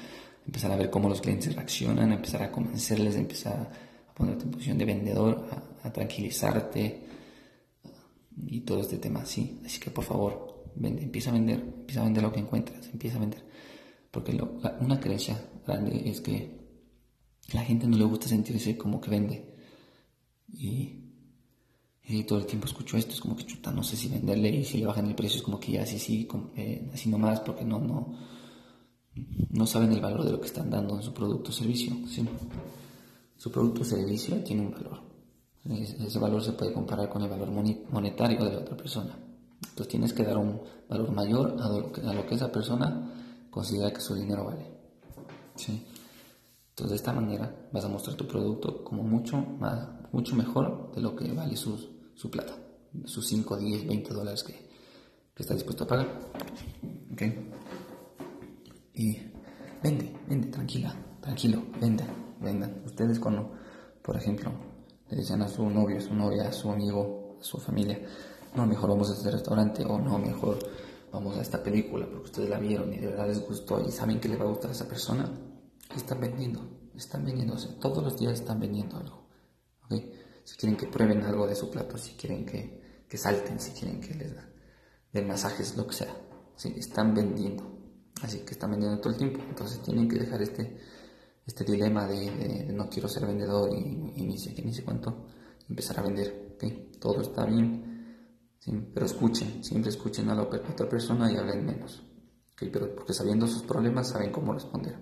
empezar 0.45 0.71
a 0.71 0.77
ver 0.77 0.89
cómo 0.89 1.09
los 1.09 1.21
clientes 1.21 1.53
reaccionan, 1.53 2.13
empezar 2.13 2.43
a 2.43 2.51
convencerles, 2.51 3.15
empezar 3.15 3.53
a 3.53 4.13
ponerte 4.13 4.45
en 4.45 4.51
posición 4.51 4.77
de 4.77 4.85
vendedor, 4.85 5.47
a, 5.83 5.87
a 5.87 5.91
tranquilizarte 5.91 7.07
y 8.47 8.61
todo 8.61 8.81
este 8.81 8.97
tema 8.97 9.21
así. 9.21 9.59
Así 9.65 9.79
que 9.79 9.91
por 9.91 10.03
favor, 10.03 10.63
vende, 10.75 11.03
empieza 11.03 11.29
a 11.29 11.33
vender, 11.33 11.59
empieza 11.59 12.01
a 12.01 12.05
vender 12.05 12.23
lo 12.23 12.31
que 12.31 12.39
encuentras, 12.39 12.87
empieza 12.87 13.17
a 13.17 13.19
vender. 13.19 13.43
Porque 14.11 14.37
una 14.81 14.99
creencia 14.99 15.41
grande 15.65 16.09
es 16.09 16.19
que 16.19 16.59
la 17.53 17.63
gente 17.63 17.87
no 17.87 17.97
le 17.97 18.03
gusta 18.03 18.27
sentirse 18.27 18.77
como 18.77 18.99
que 18.99 19.09
vende. 19.09 19.55
Y, 20.47 20.97
todo 22.27 22.39
el 22.39 22.45
tiempo 22.45 22.67
escucho 22.67 22.97
esto, 22.97 23.13
es 23.13 23.21
como 23.21 23.37
que 23.37 23.45
chuta, 23.45 23.71
no 23.71 23.83
sé 23.83 23.95
si 23.95 24.09
venderle 24.09 24.49
y 24.49 24.65
si 24.65 24.79
le 24.79 24.85
bajan 24.85 25.07
el 25.07 25.15
precio 25.15 25.37
es 25.37 25.43
como 25.43 25.61
que 25.61 25.71
ya 25.71 25.85
sí, 25.85 25.97
sí, 25.97 26.27
eh, 26.57 26.89
así 26.93 27.09
nomás, 27.09 27.39
porque 27.39 27.63
no, 27.63 27.79
no, 27.79 28.17
no 29.49 29.65
saben 29.65 29.93
el 29.93 30.01
valor 30.01 30.25
de 30.25 30.33
lo 30.33 30.41
que 30.41 30.47
están 30.47 30.69
dando 30.69 30.97
en 30.97 31.03
su 31.03 31.13
producto 31.13 31.51
o 31.51 31.53
servicio. 31.53 31.93
Su 33.37 33.49
producto 33.49 33.81
o 33.81 33.85
servicio 33.85 34.35
tiene 34.43 34.63
un 34.63 34.71
valor. 34.71 34.99
Ese 35.63 36.19
valor 36.19 36.43
se 36.43 36.51
puede 36.51 36.73
comparar 36.73 37.07
con 37.07 37.21
el 37.21 37.29
valor 37.29 37.49
monetario 37.49 38.43
de 38.43 38.51
la 38.51 38.59
otra 38.59 38.75
persona. 38.75 39.17
Entonces 39.61 39.87
tienes 39.87 40.11
que 40.11 40.23
dar 40.23 40.37
un 40.37 40.59
valor 40.89 41.11
mayor 41.11 41.55
a 41.61 42.13
lo 42.13 42.25
que 42.27 42.35
esa 42.35 42.51
persona 42.51 43.20
considera 43.51 43.91
que 43.91 44.01
su 44.01 44.15
dinero 44.15 44.45
vale. 44.45 44.65
¿sí? 45.55 45.85
Entonces 46.69 46.89
de 46.89 46.95
esta 46.95 47.13
manera 47.13 47.53
vas 47.71 47.85
a 47.85 47.89
mostrar 47.89 48.15
tu 48.15 48.27
producto 48.27 48.83
como 48.83 49.03
mucho, 49.03 49.37
más, 49.37 49.87
mucho 50.11 50.35
mejor 50.35 50.91
de 50.95 51.01
lo 51.01 51.15
que 51.15 51.31
vale 51.33 51.55
su, 51.55 51.77
su 52.15 52.31
plata, 52.31 52.55
sus 53.05 53.27
5, 53.27 53.57
10, 53.57 53.87
20 53.87 54.13
dólares 54.13 54.43
que, 54.43 54.53
que 54.53 55.43
está 55.43 55.53
dispuesto 55.53 55.83
a 55.83 55.87
pagar. 55.87 56.07
¿Okay? 57.11 57.51
Y 58.95 59.17
vende, 59.83 60.15
vende, 60.27 60.47
tranquila, 60.47 60.95
tranquilo, 61.19 61.63
venda, 61.79 62.07
vendan. 62.39 62.81
Ustedes 62.85 63.19
cuando, 63.19 63.51
por 64.01 64.15
ejemplo, 64.15 64.51
le 65.09 65.17
dicen 65.17 65.41
a 65.41 65.47
su 65.47 65.69
novio, 65.69 65.97
a 65.97 66.01
su 66.01 66.13
novia, 66.13 66.47
a 66.47 66.53
su 66.53 66.71
amigo, 66.71 67.37
a 67.39 67.43
su 67.43 67.57
familia, 67.57 67.99
no, 68.55 68.65
mejor 68.65 68.89
vamos 68.89 69.09
a 69.09 69.13
este 69.13 69.31
restaurante 69.31 69.85
o 69.85 69.99
no, 69.99 70.17
mejor 70.17 70.59
vamos 71.11 71.37
a 71.37 71.41
esta 71.41 71.61
película 71.61 72.05
porque 72.05 72.25
ustedes 72.25 72.49
la 72.49 72.59
vieron 72.59 72.93
y 72.93 72.97
de 72.97 73.07
verdad 73.07 73.27
les 73.27 73.45
gustó 73.45 73.81
y 73.85 73.91
saben 73.91 74.19
que 74.19 74.29
le 74.29 74.37
va 74.37 74.45
a 74.45 74.49
gustar 74.49 74.71
a 74.71 74.73
esa 74.73 74.87
persona, 74.87 75.29
están 75.95 76.19
vendiendo, 76.19 76.61
están 76.95 77.25
vendiéndose, 77.25 77.69
todos 77.79 78.03
los 78.03 78.17
días 78.17 78.33
están 78.33 78.59
vendiendo 78.59 78.97
algo. 78.97 79.21
Si 80.43 80.57
quieren 80.57 80.77
que 80.77 80.87
prueben 80.87 81.21
algo 81.23 81.45
de 81.47 81.55
su 81.55 81.69
plato, 81.69 81.97
si 81.97 82.13
quieren 82.13 82.45
que, 82.45 83.03
que 83.07 83.17
salten, 83.17 83.59
si 83.59 83.71
quieren 83.71 83.99
que 83.99 84.13
les 84.15 84.33
den 85.11 85.27
masajes, 85.27 85.75
lo 85.75 85.85
que 85.85 85.95
sea, 85.95 86.15
¿sí? 86.55 86.73
están 86.77 87.13
vendiendo. 87.13 87.63
Así 88.21 88.39
que 88.39 88.51
están 88.51 88.71
vendiendo 88.71 88.99
todo 88.99 89.13
el 89.13 89.17
tiempo, 89.17 89.39
entonces 89.47 89.81
tienen 89.81 90.07
que 90.07 90.17
dejar 90.17 90.41
este, 90.41 90.77
este 91.45 91.63
dilema 91.63 92.07
de, 92.07 92.71
no 92.73 92.89
quiero 92.89 93.07
ser 93.07 93.25
vendedor 93.25 93.69
y, 93.73 94.23
ni 94.23 94.37
sé 94.37 94.53
ni 94.63 94.73
sé 94.73 94.83
cuánto, 94.83 95.27
empezar 95.67 95.99
a 95.99 96.03
vender. 96.03 96.57
Todo 96.99 97.21
está 97.21 97.45
bien, 97.45 97.90
pero 98.93 99.05
escuchen, 99.05 99.63
siempre 99.63 99.89
escuchen 99.89 100.29
a 100.29 100.35
la 100.35 100.43
otra 100.43 100.87
persona 100.87 101.31
y 101.31 101.37
hablen 101.37 101.65
menos. 101.65 102.03
Pero 102.69 102.93
porque 102.95 103.13
sabiendo 103.13 103.47
sus 103.47 103.63
problemas 103.63 104.09
saben 104.09 104.31
cómo 104.31 104.53
responder. 104.53 104.95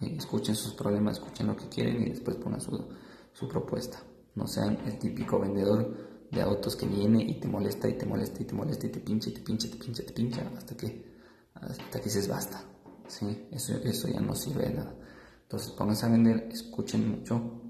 Escuchen 0.00 0.54
sus 0.54 0.74
problemas, 0.74 1.18
escuchen 1.18 1.46
lo 1.46 1.56
que 1.56 1.68
quieren 1.68 2.02
y 2.02 2.10
después 2.10 2.36
pongan 2.36 2.60
su, 2.60 3.48
propuesta. 3.48 4.02
No 4.34 4.46
sean 4.46 4.78
el 4.86 4.98
típico 4.98 5.40
vendedor 5.40 6.28
de 6.30 6.42
autos 6.42 6.76
que 6.76 6.86
viene 6.86 7.22
y 7.22 7.40
te 7.40 7.48
molesta 7.48 7.88
y 7.88 7.94
te 7.94 8.04
molesta 8.04 8.42
y 8.42 8.44
te 8.44 8.54
molesta 8.54 8.86
y 8.86 8.90
te 8.90 9.00
pincha 9.00 9.30
y 9.30 9.32
te 9.32 9.40
pincha 9.40 9.66
y 9.66 9.70
te 9.70 9.76
pincha 9.78 10.02
y 10.02 10.06
te 10.06 10.12
pincha 10.12 10.52
hasta 10.56 10.76
que, 10.76 11.16
hasta 11.54 11.98
que 11.98 12.04
dices 12.04 12.28
basta. 12.28 12.62
¿sí? 13.08 13.48
Eso, 13.50 13.74
eso 13.78 14.08
ya 14.08 14.20
no 14.20 14.34
sirve 14.34 14.64
de 14.68 14.74
nada. 14.74 14.94
Entonces 15.42 15.70
pónganse 15.70 16.06
a 16.06 16.10
vender, 16.10 16.48
escuchen 16.52 17.10
mucho, 17.10 17.62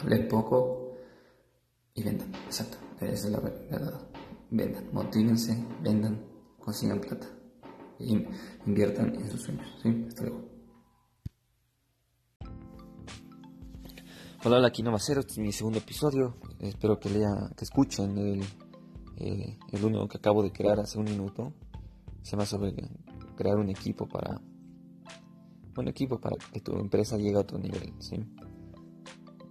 hablen 0.00 0.26
poco 0.26 0.94
y 1.94 2.02
vendan. 2.02 2.34
Exacto, 2.46 2.78
esa 3.00 3.26
es 3.26 3.32
la 3.32 3.40
verdad. 3.40 4.08
Vendan, 4.50 4.84
motívense, 4.92 5.56
vendan, 5.82 6.24
consigan 6.58 7.00
plata 7.00 7.26
y 7.98 8.26
inviertan 8.66 9.14
en 9.14 9.30
sus 9.30 9.42
sueños. 9.42 9.66
¿sí? 9.82 10.04
Hasta 10.08 10.22
luego. 10.22 10.48
Hola, 14.44 14.68
aquí 14.68 14.82
Novacero, 14.82 15.20
este 15.20 15.32
es 15.32 15.38
mi 15.38 15.52
segundo 15.52 15.78
episodio. 15.78 16.36
Espero 16.60 16.98
que 16.98 17.10
lea, 17.10 17.50
que 17.56 17.64
escuchen 17.64 18.16
el, 18.16 18.42
eh, 19.16 19.58
el 19.72 19.84
uno 19.84 20.08
que 20.08 20.18
acabo 20.18 20.42
de 20.42 20.52
crear 20.52 20.78
hace 20.78 20.98
un 20.98 21.04
minuto. 21.04 21.52
Se 22.22 22.32
llama 22.32 22.46
sobre 22.46 22.74
crear 23.36 23.56
un 23.56 23.68
equipo 23.68 24.06
para 24.06 24.40
un 25.76 25.88
equipo 25.88 26.20
para 26.20 26.36
que 26.52 26.60
tu 26.60 26.72
empresa 26.78 27.16
llegue 27.16 27.36
a 27.36 27.40
otro 27.40 27.58
nivel, 27.58 27.92
¿sí? 27.98 28.16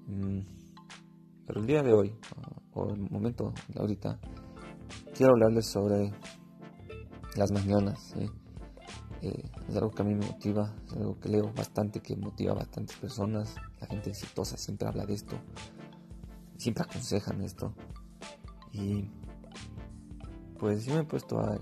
Mm, 0.08 0.40
pero 1.48 1.62
el 1.62 1.66
día 1.66 1.82
de 1.82 1.94
hoy, 1.94 2.14
o 2.74 2.90
el 2.90 3.10
momento 3.10 3.54
de 3.70 3.80
ahorita, 3.80 4.20
quiero 5.16 5.34
hablarles 5.34 5.66
sobre 5.66 6.14
las 7.36 7.52
mañanas, 7.52 8.14
eh, 9.22 9.50
es 9.68 9.76
algo 9.76 9.90
que 9.90 10.02
a 10.04 10.06
mí 10.06 10.14
me 10.14 10.28
motiva, 10.28 10.76
es 10.86 10.94
algo 10.94 11.20
que 11.20 11.30
leo 11.30 11.52
bastante, 11.56 12.02
que 12.02 12.16
motiva 12.16 12.52
a 12.52 12.56
bastantes 12.56 12.98
personas. 12.98 13.56
La 13.82 13.88
gente 13.88 14.12
exitosa 14.12 14.58
siempre 14.58 14.88
habla 14.88 15.06
de 15.06 15.14
esto, 15.14 15.36
siempre 16.58 16.84
aconsejan 16.84 17.42
esto. 17.42 17.74
Y 18.74 19.10
pues 20.60 20.86
yo 20.86 20.94
me 20.94 21.02
he 21.02 21.06
puesto 21.06 21.40
a 21.40 21.56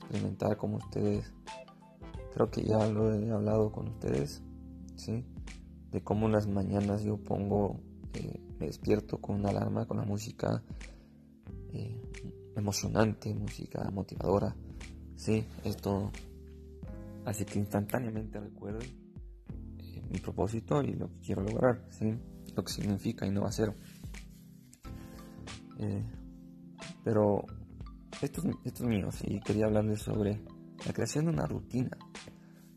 experimentar 0.00 0.56
como 0.56 0.76
ustedes 0.76 1.32
creo 2.38 2.50
que 2.50 2.62
ya 2.62 2.86
lo 2.86 3.12
he 3.12 3.30
hablado 3.32 3.72
con 3.72 3.88
ustedes, 3.88 4.42
¿sí? 4.94 5.24
De 5.90 6.02
cómo 6.02 6.26
en 6.26 6.32
las 6.32 6.46
mañanas 6.46 7.02
yo 7.02 7.16
pongo, 7.16 7.80
eh, 8.14 8.40
me 8.58 8.66
despierto 8.66 9.18
con 9.18 9.36
una 9.36 9.50
alarma, 9.50 9.86
con 9.86 9.98
la 9.98 10.04
música 10.04 10.62
eh, 11.72 12.00
emocionante, 12.56 13.34
música 13.34 13.90
motivadora, 13.90 14.54
¿sí? 15.16 15.44
Esto 15.64 16.10
hace 17.24 17.44
que 17.44 17.58
instantáneamente 17.58 18.40
recuerde 18.40 18.86
eh, 19.78 20.02
mi 20.10 20.18
propósito 20.18 20.82
y 20.82 20.94
lo 20.94 21.08
que 21.08 21.20
quiero 21.20 21.42
lograr, 21.42 21.84
¿sí? 21.90 22.14
Lo 22.56 22.64
que 22.64 22.72
significa 22.72 23.26
y 23.26 23.30
no 23.30 23.42
va 23.42 23.48
a 23.48 23.52
ser. 23.52 23.74
pero 27.04 27.44
esto, 28.20 28.42
esto 28.64 28.82
es 28.82 28.88
mío, 28.88 29.12
sí, 29.12 29.40
quería 29.44 29.66
hablarles 29.66 30.02
sobre 30.02 30.40
la 30.86 30.92
creación 30.92 31.26
de 31.26 31.30
una 31.32 31.46
rutina 31.46 31.96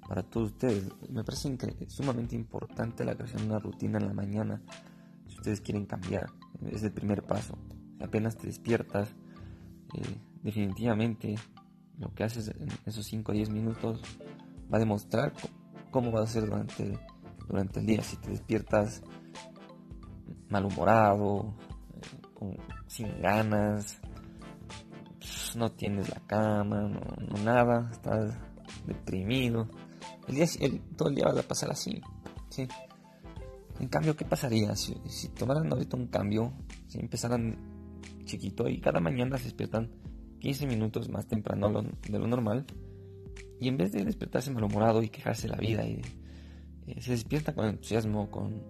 para 0.07 0.23
todos 0.23 0.51
ustedes. 0.51 0.89
Me 1.09 1.23
parece 1.23 1.57
sumamente 1.87 2.35
importante 2.35 3.05
la 3.05 3.15
creación 3.15 3.43
de 3.43 3.47
una 3.47 3.59
rutina 3.59 3.97
en 3.97 4.07
la 4.07 4.13
mañana 4.13 4.61
ustedes 5.41 5.61
quieren 5.61 5.85
cambiar. 5.87 6.27
Es 6.71 6.83
el 6.83 6.91
primer 6.91 7.23
paso. 7.23 7.57
Apenas 7.99 8.37
te 8.37 8.45
despiertas, 8.45 9.09
eh, 9.95 10.17
definitivamente 10.43 11.35
lo 11.97 12.13
que 12.13 12.23
haces 12.23 12.47
en 12.49 12.69
esos 12.85 13.05
5 13.07 13.31
o 13.31 13.35
10 13.35 13.49
minutos 13.49 14.01
va 14.71 14.77
a 14.77 14.79
demostrar 14.79 15.33
cómo 15.89 16.11
va 16.11 16.21
a 16.21 16.27
ser 16.27 16.45
durante, 16.45 16.97
durante 17.47 17.79
el 17.79 17.85
día. 17.87 18.03
Si 18.03 18.17
te 18.17 18.29
despiertas 18.29 19.01
malhumorado, 20.49 21.55
eh, 22.41 22.57
sin 22.87 23.19
ganas, 23.19 23.99
no 25.55 25.71
tienes 25.71 26.09
la 26.09 26.19
cama, 26.27 26.87
no, 26.87 27.43
nada, 27.43 27.89
estás 27.91 28.37
deprimido. 28.85 29.67
El 30.27 30.35
día, 30.35 30.45
todo 30.95 31.09
el 31.09 31.15
día 31.15 31.25
va 31.25 31.39
a 31.39 31.43
pasar 31.43 31.71
así. 31.71 31.99
¿sí? 32.49 32.67
En 33.81 33.87
cambio, 33.87 34.15
¿qué 34.15 34.25
pasaría 34.25 34.75
si, 34.75 34.93
tomaran 35.29 35.73
ahorita 35.73 35.97
un 35.97 36.05
cambio? 36.05 36.53
Si 36.87 36.99
empezaran 36.99 37.57
chiquito 38.25 38.69
y 38.69 38.79
cada 38.79 38.99
mañana 38.99 39.39
se 39.39 39.45
despiertan 39.45 39.89
15 40.39 40.67
minutos 40.67 41.09
más 41.09 41.25
temprano 41.25 41.83
de 42.07 42.19
lo 42.19 42.27
normal 42.27 42.67
y 43.59 43.67
en 43.67 43.77
vez 43.77 43.91
de 43.91 44.05
despertarse 44.05 44.51
malhumorado 44.51 45.01
y 45.01 45.09
quejarse 45.09 45.47
de 45.47 45.55
la 45.55 45.59
vida 45.59 45.83
y 45.83 45.99
eh, 46.85 47.01
se 47.01 47.11
despierta 47.11 47.55
con 47.55 47.65
entusiasmo, 47.65 48.29
con, 48.29 48.67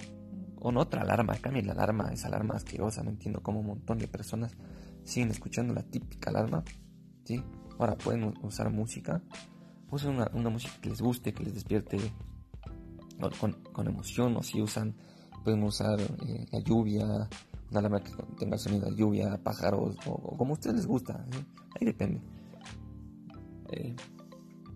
otra 0.78 1.02
alarma, 1.02 1.36
cambien 1.36 1.68
la 1.68 1.74
alarma, 1.74 2.14
esa 2.14 2.30
alarma 2.30 2.56
asquerosa, 2.56 3.04
no 3.04 3.10
entiendo 3.10 3.44
cómo 3.44 3.60
un 3.60 3.68
montón 3.68 3.98
de 3.98 4.08
personas 4.08 4.56
siguen 5.04 5.32
escuchando 5.32 5.74
la 5.74 5.84
típica 5.84 6.30
alarma, 6.30 6.64
¿sí? 7.26 7.44
Ahora 7.78 7.98
pueden 7.98 8.34
usar 8.44 8.70
música, 8.70 9.22
usen 9.90 10.12
una, 10.34 10.50
música 10.50 10.74
que 10.82 10.90
les 10.90 11.02
guste, 11.02 11.34
que 11.34 11.44
les 11.44 11.54
despierte 11.54 11.98
con, 13.40 13.88
emoción, 13.88 14.36
o 14.38 14.44
si 14.44 14.62
usan, 14.62 14.96
pueden 15.44 15.64
usar 15.64 16.00
eh, 16.00 16.46
la 16.52 16.60
lluvia, 16.60 17.06
una 17.70 17.80
alarma 17.80 18.02
que 18.02 18.12
tenga 18.38 18.58
sonido 18.58 18.90
de 18.90 18.96
lluvia, 18.96 19.40
pájaros, 19.44 19.96
o, 20.06 20.38
como 20.38 20.52
a 20.52 20.54
ustedes 20.54 20.78
les 20.78 20.88
gusta, 20.88 21.26
ahí 21.80 21.86
depende. 21.86 22.22
Eh, 23.72 23.96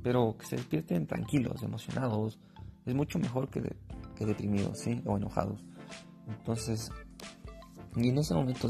pero 0.02 0.38
que 0.38 0.46
se 0.46 0.56
despierten 0.56 1.08
tranquilos, 1.08 1.64
emocionados, 1.64 2.40
es 2.86 2.94
mucho 2.94 3.20
mejor 3.20 3.50
que, 3.50 3.76
que 4.16 4.26
deprimidos, 4.26 4.80
¿sí? 4.80 5.02
O 5.06 5.18
enojados. 5.18 5.64
Entonces, 6.28 6.92
y 7.96 8.10
en 8.10 8.18
ese 8.18 8.34
momento, 8.34 8.70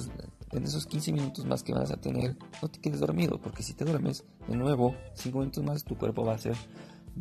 en 0.51 0.63
esos 0.63 0.85
15 0.85 1.11
minutos 1.11 1.45
más 1.45 1.63
que 1.63 1.73
vas 1.73 1.91
a 1.91 1.97
tener, 1.97 2.38
no 2.61 2.67
te 2.69 2.79
quedes 2.79 2.99
dormido, 2.99 3.39
porque 3.41 3.63
si 3.63 3.73
te 3.73 3.83
duermes 3.83 4.23
de 4.47 4.55
nuevo, 4.55 4.95
5 5.15 5.39
minutos 5.39 5.63
más, 5.63 5.83
tu 5.83 5.97
cuerpo 5.97 6.23
va 6.23 6.35
a 6.35 6.38
ser, 6.38 6.55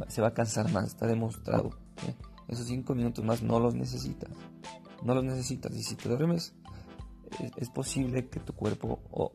se 0.08 0.20
va 0.20 0.28
a 0.28 0.34
cansar 0.34 0.70
más, 0.70 0.88
está 0.88 1.06
demostrado. 1.06 1.70
¿eh? 2.06 2.14
Esos 2.48 2.66
5 2.66 2.94
minutos 2.94 3.24
más 3.24 3.42
no 3.42 3.58
los 3.58 3.74
necesitas, 3.74 4.30
no 5.02 5.14
los 5.14 5.24
necesitas. 5.24 5.74
Y 5.76 5.82
si 5.82 5.96
te 5.96 6.08
duermes, 6.08 6.54
es, 7.56 7.70
posible 7.70 8.28
que 8.28 8.40
tu 8.40 8.52
cuerpo, 8.52 9.00
o 9.10 9.32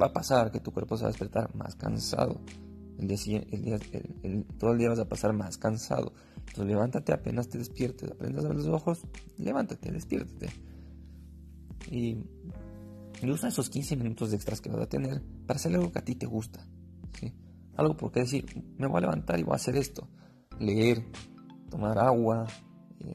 va 0.00 0.06
a 0.06 0.12
pasar 0.12 0.50
que 0.50 0.60
tu 0.60 0.72
cuerpo 0.72 0.96
se 0.96 1.04
va 1.04 1.08
a 1.08 1.12
despertar 1.12 1.54
más 1.54 1.74
cansado. 1.76 2.40
El 2.98 3.08
día, 3.08 3.78
el 4.22 4.44
todo 4.58 4.72
el 4.72 4.78
día 4.78 4.88
vas 4.88 4.98
a 4.98 5.08
pasar 5.08 5.32
más 5.32 5.58
cansado. 5.58 6.12
Entonces 6.38 6.66
levántate 6.66 7.12
apenas 7.12 7.48
te 7.48 7.58
despiertes, 7.58 8.10
aprendas 8.10 8.44
a 8.44 8.48
ver 8.48 8.56
los 8.56 8.68
ojos, 8.68 9.02
levántate, 9.36 9.92
despiértate 9.92 10.48
y, 11.90 12.24
usa 13.22 13.48
esos 13.48 13.70
15 13.70 13.96
minutos 13.96 14.30
de 14.30 14.36
extras 14.36 14.60
que 14.60 14.68
vas 14.68 14.82
a 14.82 14.88
tener 14.88 15.22
para 15.46 15.56
hacer 15.56 15.74
algo 15.74 15.90
que 15.90 15.98
a 15.98 16.04
ti 16.04 16.14
te 16.14 16.26
gusta. 16.26 16.66
¿sí? 17.18 17.32
Algo 17.76 17.96
por 17.96 18.12
qué 18.12 18.20
decir, 18.20 18.44
me 18.78 18.86
voy 18.86 18.98
a 18.98 19.00
levantar 19.02 19.38
y 19.38 19.42
voy 19.42 19.52
a 19.52 19.56
hacer 19.56 19.76
esto. 19.76 20.08
Leer, 20.58 21.04
tomar 21.70 21.98
agua, 21.98 22.46
eh, 23.00 23.12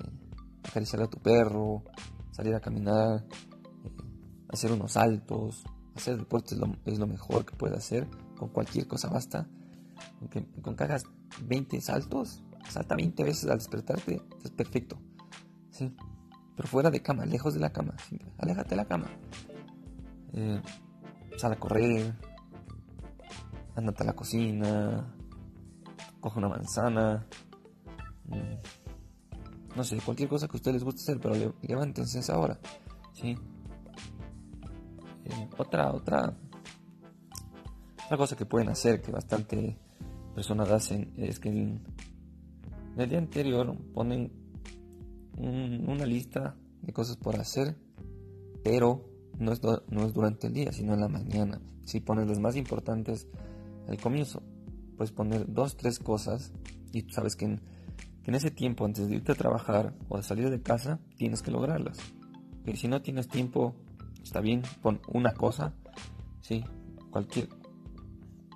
acariciar 0.64 1.04
a 1.04 1.08
tu 1.08 1.18
perro, 1.20 1.84
salir 2.32 2.56
a 2.56 2.60
caminar, 2.60 3.26
eh, 3.84 3.92
hacer 4.50 4.72
unos 4.72 4.94
saltos. 4.94 5.64
Hacer 5.96 6.18
deporte 6.18 6.56
es 6.86 7.00
lo, 7.00 7.08
mejor 7.08 7.46
que 7.46 7.56
puedes 7.56 7.78
hacer. 7.78 8.08
Con 8.38 8.50
cualquier 8.50 8.88
cosa 8.88 9.10
basta. 9.10 9.48
Con 10.20 10.30
que, 10.30 10.46
con 10.62 10.76
que 10.76 10.84
hagas 10.84 11.04
20 11.44 11.82
saltos, 11.82 12.44
salta 12.70 12.96
20 12.96 13.24
veces 13.24 13.50
al 13.50 13.58
despertarte, 13.58 14.22
es 14.44 14.52
perfecto. 14.52 14.98
pero 16.56 16.68
fuera 16.68 16.90
de 16.90 17.02
cama, 17.02 17.26
lejos 17.26 17.54
de 17.54 17.60
la 17.60 17.72
cama, 17.72 17.96
aléjate 18.38 18.72
de 18.72 18.76
la 18.76 18.86
cama. 18.86 19.08
Eh, 20.34 20.62
sal 21.38 21.54
a 21.54 21.60
correr, 21.60 22.14
andate 23.76 24.04
a 24.04 24.06
la 24.06 24.14
cocina, 24.14 25.14
coge 26.20 26.40
una 26.40 26.50
manzana, 26.50 27.28
no 29.76 29.84
sé, 29.84 29.98
cualquier 29.98 30.30
cosa 30.30 30.48
que 30.48 30.54
a 30.54 30.58
ustedes 30.58 30.76
les 30.76 30.84
guste 30.84 31.02
hacer, 31.02 31.20
pero 31.20 31.54
levántense 31.62 32.20
esa 32.20 32.38
hora, 32.38 32.60
¿sí? 33.14 33.38
Eh, 35.26 35.50
otra, 35.58 35.94
otra, 35.94 36.36
Otra 38.06 38.18
cosa 38.18 38.36
que 38.36 38.46
pueden 38.46 38.70
hacer, 38.70 39.02
que 39.02 39.12
bastante 39.12 39.78
personas 40.36 40.70
hacen, 40.70 41.14
es 41.18 41.40
que 41.40 41.50
en, 41.50 41.82
el 42.98 43.10
día 43.10 43.20
anterior 43.20 43.76
ponen 43.94 44.32
una 45.38 46.06
lista 46.06 46.56
de 46.82 46.92
cosas 46.92 47.16
por 47.16 47.38
hacer, 47.38 47.78
pero 48.64 49.06
no 49.40 49.54
es, 49.54 49.62
no 49.90 50.06
es 50.06 50.14
durante 50.14 50.48
el 50.48 50.54
día, 50.54 50.72
sino 50.72 50.94
en 50.94 51.00
la 51.00 51.08
mañana. 51.08 51.62
Si 51.86 52.00
pones 52.00 52.28
las 52.28 52.40
más 52.40 52.56
importantes 52.58 53.28
al 53.88 53.98
comienzo, 53.98 54.44
puedes 54.98 55.12
poner 55.12 55.52
dos, 55.52 55.78
tres 55.78 55.98
cosas 55.98 56.52
y 56.92 57.04
tú 57.04 57.14
sabes 57.14 57.36
que 57.36 57.60
que 58.24 58.32
en 58.32 58.36
ese 58.36 58.52
tiempo, 58.52 58.86
antes 58.86 59.08
de 59.08 59.16
irte 59.16 59.32
a 59.32 59.36
trabajar 59.36 59.94
o 60.10 60.18
de 60.18 60.24
salir 60.24 60.50
de 60.50 60.62
casa, 60.62 61.00
tienes 61.18 61.42
que 61.42 61.52
lograrlas. 61.52 61.98
Y 62.66 62.76
si 62.76 62.88
no 62.88 63.02
tienes 63.02 63.28
tiempo, 63.28 63.76
está 64.24 64.42
bien, 64.42 64.62
pon 64.82 65.02
una 65.08 65.34
cosa, 65.34 65.74
sí, 66.42 66.64
cualquier, 67.10 67.50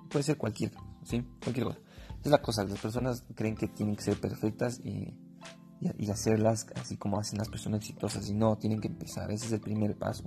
puede 0.08 0.22
ser 0.22 0.36
cualquier, 0.36 0.72
sí, 1.02 1.24
cualquier 1.42 1.66
cosa. 1.66 1.78
Es 2.22 2.30
la 2.30 2.42
cosa, 2.42 2.64
las 2.64 2.80
personas 2.80 3.24
creen 3.34 3.56
que 3.56 3.68
tienen 3.68 3.96
que 3.96 4.02
ser 4.02 4.20
perfectas 4.20 4.80
y, 4.84 5.14
y, 5.80 6.10
hacerlas 6.10 6.66
así 6.76 6.96
como 6.96 7.18
hacen 7.18 7.38
las 7.38 7.48
personas 7.48 7.80
exitosas 7.80 8.28
y 8.28 8.34
no, 8.34 8.56
tienen 8.56 8.80
que 8.80 8.88
empezar, 8.88 9.30
ese 9.30 9.46
es 9.46 9.52
el 9.52 9.60
primer 9.60 9.96
paso. 9.96 10.24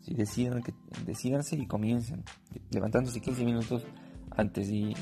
Si 0.00 0.14
decidan 0.14 0.62
que, 0.62 0.74
decidanse 1.04 1.56
y 1.56 1.66
comiencen, 1.66 2.24
levantándose 2.70 3.20
15 3.20 3.44
minutos 3.44 3.84
antes 4.30 4.68
y, 4.70 4.94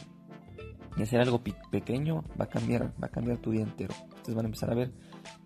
y 0.96 1.02
hacer 1.02 1.20
algo 1.20 1.42
pequeño 1.70 2.24
va 2.40 2.44
a 2.44 2.48
cambiar, 2.48 2.92
va 3.02 3.06
a 3.06 3.10
cambiar 3.10 3.38
tu 3.38 3.50
día 3.50 3.62
entero. 3.62 3.94
Ustedes 4.16 4.34
van 4.34 4.46
a 4.46 4.48
empezar 4.48 4.70
a 4.70 4.74
ver, 4.74 4.92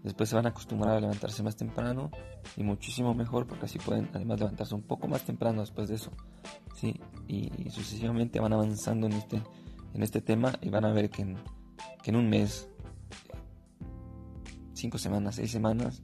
después 0.03 0.29
se 0.29 0.37
van 0.37 0.47
a 0.47 0.51
acostumbrar 0.51 0.97
a 0.97 1.01
levantarse 1.01 1.43
más 1.43 1.57
temprano 1.57 2.11
y 2.57 2.63
muchísimo 2.63 3.15
mejor 3.15 3.47
porque 3.47 3.67
así 3.67 3.79
pueden 3.79 4.09
además 4.15 4.39
levantarse 4.41 4.75
un 4.75 4.83
poco 4.83 5.09
más 5.09 5.23
temprano 5.25 5.61
después 5.61 5.89
de 5.89 5.97
eso. 5.97 6.11
¿sí? 6.75 6.99
Y, 7.29 7.51
sucesivamente 7.71 8.41
van 8.41 8.53
avanzando 8.53 9.07
en 9.07 9.15
este, 9.15 9.43
en 9.95 10.03
este 10.03 10.21
tema 10.21 10.53
y 10.61 10.69
van 10.69 10.85
a 10.85 10.93
ver 10.93 11.11
que 11.11 11.23
en, 11.23 11.37
que 12.03 12.11
en 12.11 12.17
un 12.17 12.29
mes, 12.29 12.69
cinco 14.73 14.99
semanas, 14.99 15.37
seis 15.37 15.51
semanas, 15.51 16.03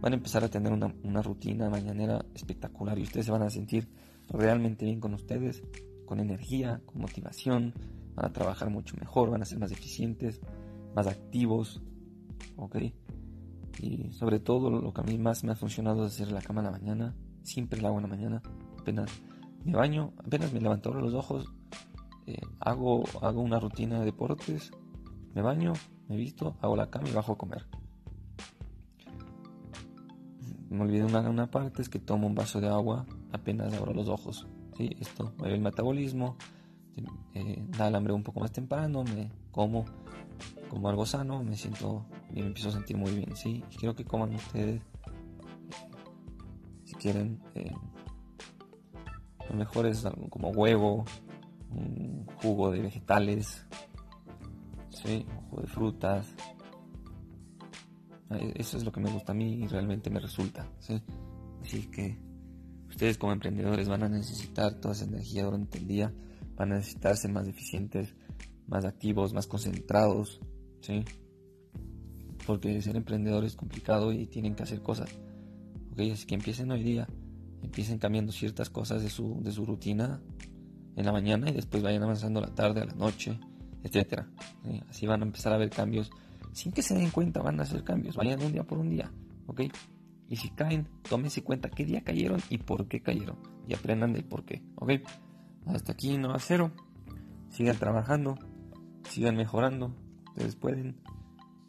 van 0.00 0.12
a 0.12 0.16
empezar 0.16 0.42
a 0.44 0.48
tener 0.48 0.72
una, 0.72 0.94
una 1.04 1.22
rutina 1.22 1.68
mañanera 1.68 2.24
espectacular 2.34 2.98
y 2.98 3.02
ustedes 3.02 3.26
se 3.26 3.32
van 3.32 3.42
a 3.42 3.50
sentir 3.50 3.88
realmente 4.28 4.84
bien 4.84 5.00
con 5.00 5.14
ustedes, 5.14 5.62
con 6.06 6.20
energía, 6.20 6.80
con 6.86 7.02
motivación, 7.02 7.74
van 8.20 8.30
a 8.30 8.32
trabajar 8.32 8.68
mucho 8.68 8.96
mejor, 8.98 9.30
van 9.30 9.40
a 9.42 9.46
ser 9.46 9.58
más 9.58 9.72
eficientes, 9.72 10.40
más 10.94 11.06
activos, 11.06 11.80
¿ok? 12.56 12.76
Y 13.80 14.12
sobre 14.12 14.40
todo 14.40 14.70
lo 14.70 14.92
que 14.92 15.00
a 15.00 15.04
mí 15.04 15.16
más 15.16 15.42
me 15.42 15.52
ha 15.52 15.56
funcionado 15.56 16.04
es 16.04 16.12
hacer 16.12 16.30
la 16.30 16.42
cama 16.42 16.60
en 16.60 16.66
la 16.66 16.72
mañana, 16.72 17.14
siempre 17.42 17.80
la 17.80 17.88
hago 17.88 17.96
en 17.98 18.02
la 18.02 18.08
mañana, 18.08 18.42
apenas 18.78 19.10
me 19.64 19.72
baño, 19.72 20.12
apenas 20.18 20.52
me 20.52 20.60
levanto 20.60 20.92
los 20.92 21.14
ojos, 21.14 21.46
eh, 22.26 22.40
hago, 22.60 23.04
hago 23.22 23.40
una 23.40 23.58
rutina 23.58 24.00
de 24.00 24.04
deportes, 24.04 24.70
me 25.34 25.40
baño, 25.40 25.72
me 26.08 26.16
visto, 26.16 26.56
hago 26.60 26.76
la 26.76 26.90
cama 26.90 27.08
y 27.08 27.12
bajo 27.12 27.32
a 27.32 27.38
comer. 27.38 27.66
Me 30.68 30.82
olvidé 30.82 31.04
una, 31.04 31.20
una 31.28 31.50
parte, 31.50 31.80
es 31.80 31.88
que 31.88 31.98
tomo 31.98 32.26
un 32.26 32.34
vaso 32.34 32.60
de 32.60 32.68
agua 32.68 33.06
apenas 33.32 33.72
abro 33.72 33.94
los 33.94 34.08
ojos. 34.08 34.46
¿sí? 34.76 34.94
Esto 35.00 35.32
mueve 35.38 35.54
el 35.54 35.62
metabolismo, 35.62 36.36
eh, 37.34 37.64
da 37.76 37.88
el 37.88 37.94
hambre 37.94 38.12
un 38.12 38.22
poco 38.22 38.40
más 38.40 38.52
temprano, 38.52 39.04
me 39.04 39.30
como, 39.50 39.84
como 40.68 40.88
algo 40.88 41.06
sano, 41.06 41.42
me 41.42 41.56
siento 41.56 42.06
y 42.30 42.40
me 42.40 42.48
empiezo 42.48 42.68
a 42.68 42.72
sentir 42.72 42.96
muy 42.96 43.12
bien, 43.12 43.36
¿sí? 43.36 43.62
Quiero 43.78 43.94
que 43.94 44.04
coman 44.04 44.34
ustedes, 44.34 44.82
si 46.84 46.94
quieren, 46.94 47.40
eh, 47.54 47.72
lo 49.48 49.56
mejor 49.56 49.86
es 49.86 50.04
algo 50.04 50.28
como 50.28 50.50
huevo, 50.50 51.04
un 51.70 52.26
jugo 52.42 52.70
de 52.70 52.80
vegetales, 52.80 53.66
¿sí? 54.90 55.26
Un 55.28 55.48
jugo 55.48 55.62
de 55.62 55.68
frutas. 55.68 56.34
Eh, 58.30 58.52
eso 58.56 58.76
es 58.76 58.84
lo 58.84 58.92
que 58.92 59.00
me 59.00 59.10
gusta 59.10 59.32
a 59.32 59.34
mí 59.34 59.62
y 59.62 59.66
realmente 59.66 60.10
me 60.10 60.20
resulta, 60.20 60.68
¿sí? 60.78 61.02
Así 61.62 61.90
que 61.90 62.18
ustedes 62.88 63.18
como 63.18 63.32
emprendedores 63.32 63.88
van 63.88 64.02
a 64.04 64.08
necesitar 64.08 64.74
toda 64.74 64.94
esa 64.94 65.04
energía 65.04 65.44
durante 65.44 65.78
el 65.78 65.86
día 65.86 66.12
van 66.60 66.72
a 66.72 66.76
necesitar 66.76 67.16
ser 67.16 67.32
más 67.32 67.48
eficientes, 67.48 68.14
más 68.66 68.84
activos, 68.84 69.32
más 69.32 69.46
concentrados, 69.46 70.42
¿sí? 70.82 71.02
Porque 72.46 72.82
ser 72.82 72.96
emprendedor 72.96 73.46
es 73.46 73.56
complicado 73.56 74.12
y 74.12 74.26
tienen 74.26 74.54
que 74.54 74.64
hacer 74.64 74.82
cosas, 74.82 75.08
¿ok? 75.92 76.00
Así 76.12 76.26
que 76.26 76.34
empiecen 76.34 76.70
hoy 76.70 76.82
día, 76.82 77.08
empiecen 77.62 77.96
cambiando 77.98 78.30
ciertas 78.30 78.68
cosas 78.68 79.02
de 79.02 79.08
su, 79.08 79.40
de 79.42 79.52
su 79.52 79.64
rutina 79.64 80.20
en 80.96 81.06
la 81.06 81.12
mañana 81.12 81.48
y 81.48 81.54
después 81.54 81.82
vayan 81.82 82.02
avanzando 82.02 82.42
la 82.42 82.54
tarde, 82.54 82.82
a 82.82 82.84
la 82.84 82.92
noche, 82.92 83.40
etc. 83.82 84.24
Así 84.90 85.06
van 85.06 85.22
a 85.22 85.24
empezar 85.24 85.54
a 85.54 85.56
ver 85.56 85.70
cambios 85.70 86.10
sin 86.52 86.72
que 86.72 86.82
se 86.82 86.94
den 86.94 87.08
cuenta, 87.08 87.40
van 87.40 87.58
a 87.58 87.62
hacer 87.62 87.84
cambios, 87.84 88.16
vayan 88.16 88.42
un 88.42 88.52
día 88.52 88.64
por 88.64 88.76
un 88.76 88.90
día, 88.90 89.10
¿ok? 89.46 89.62
Y 90.28 90.36
si 90.36 90.50
caen, 90.50 90.86
tómense 91.08 91.42
cuenta 91.42 91.70
qué 91.70 91.86
día 91.86 92.02
cayeron 92.02 92.42
y 92.50 92.58
por 92.58 92.86
qué 92.86 93.00
cayeron 93.00 93.38
y 93.66 93.72
aprendan 93.72 94.12
del 94.12 94.24
por 94.24 94.44
qué, 94.44 94.62
¿ok? 94.74 94.90
Hasta 95.66 95.92
aquí 95.92 96.18
no 96.18 96.32
a 96.32 96.38
cero. 96.38 96.72
Sigan 97.50 97.76
trabajando, 97.78 98.38
sigan 99.04 99.36
mejorando. 99.36 99.94
Ustedes 100.28 100.56
pueden. 100.56 101.00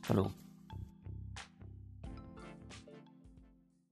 Hasta 0.01 0.13
luego. 0.13 0.40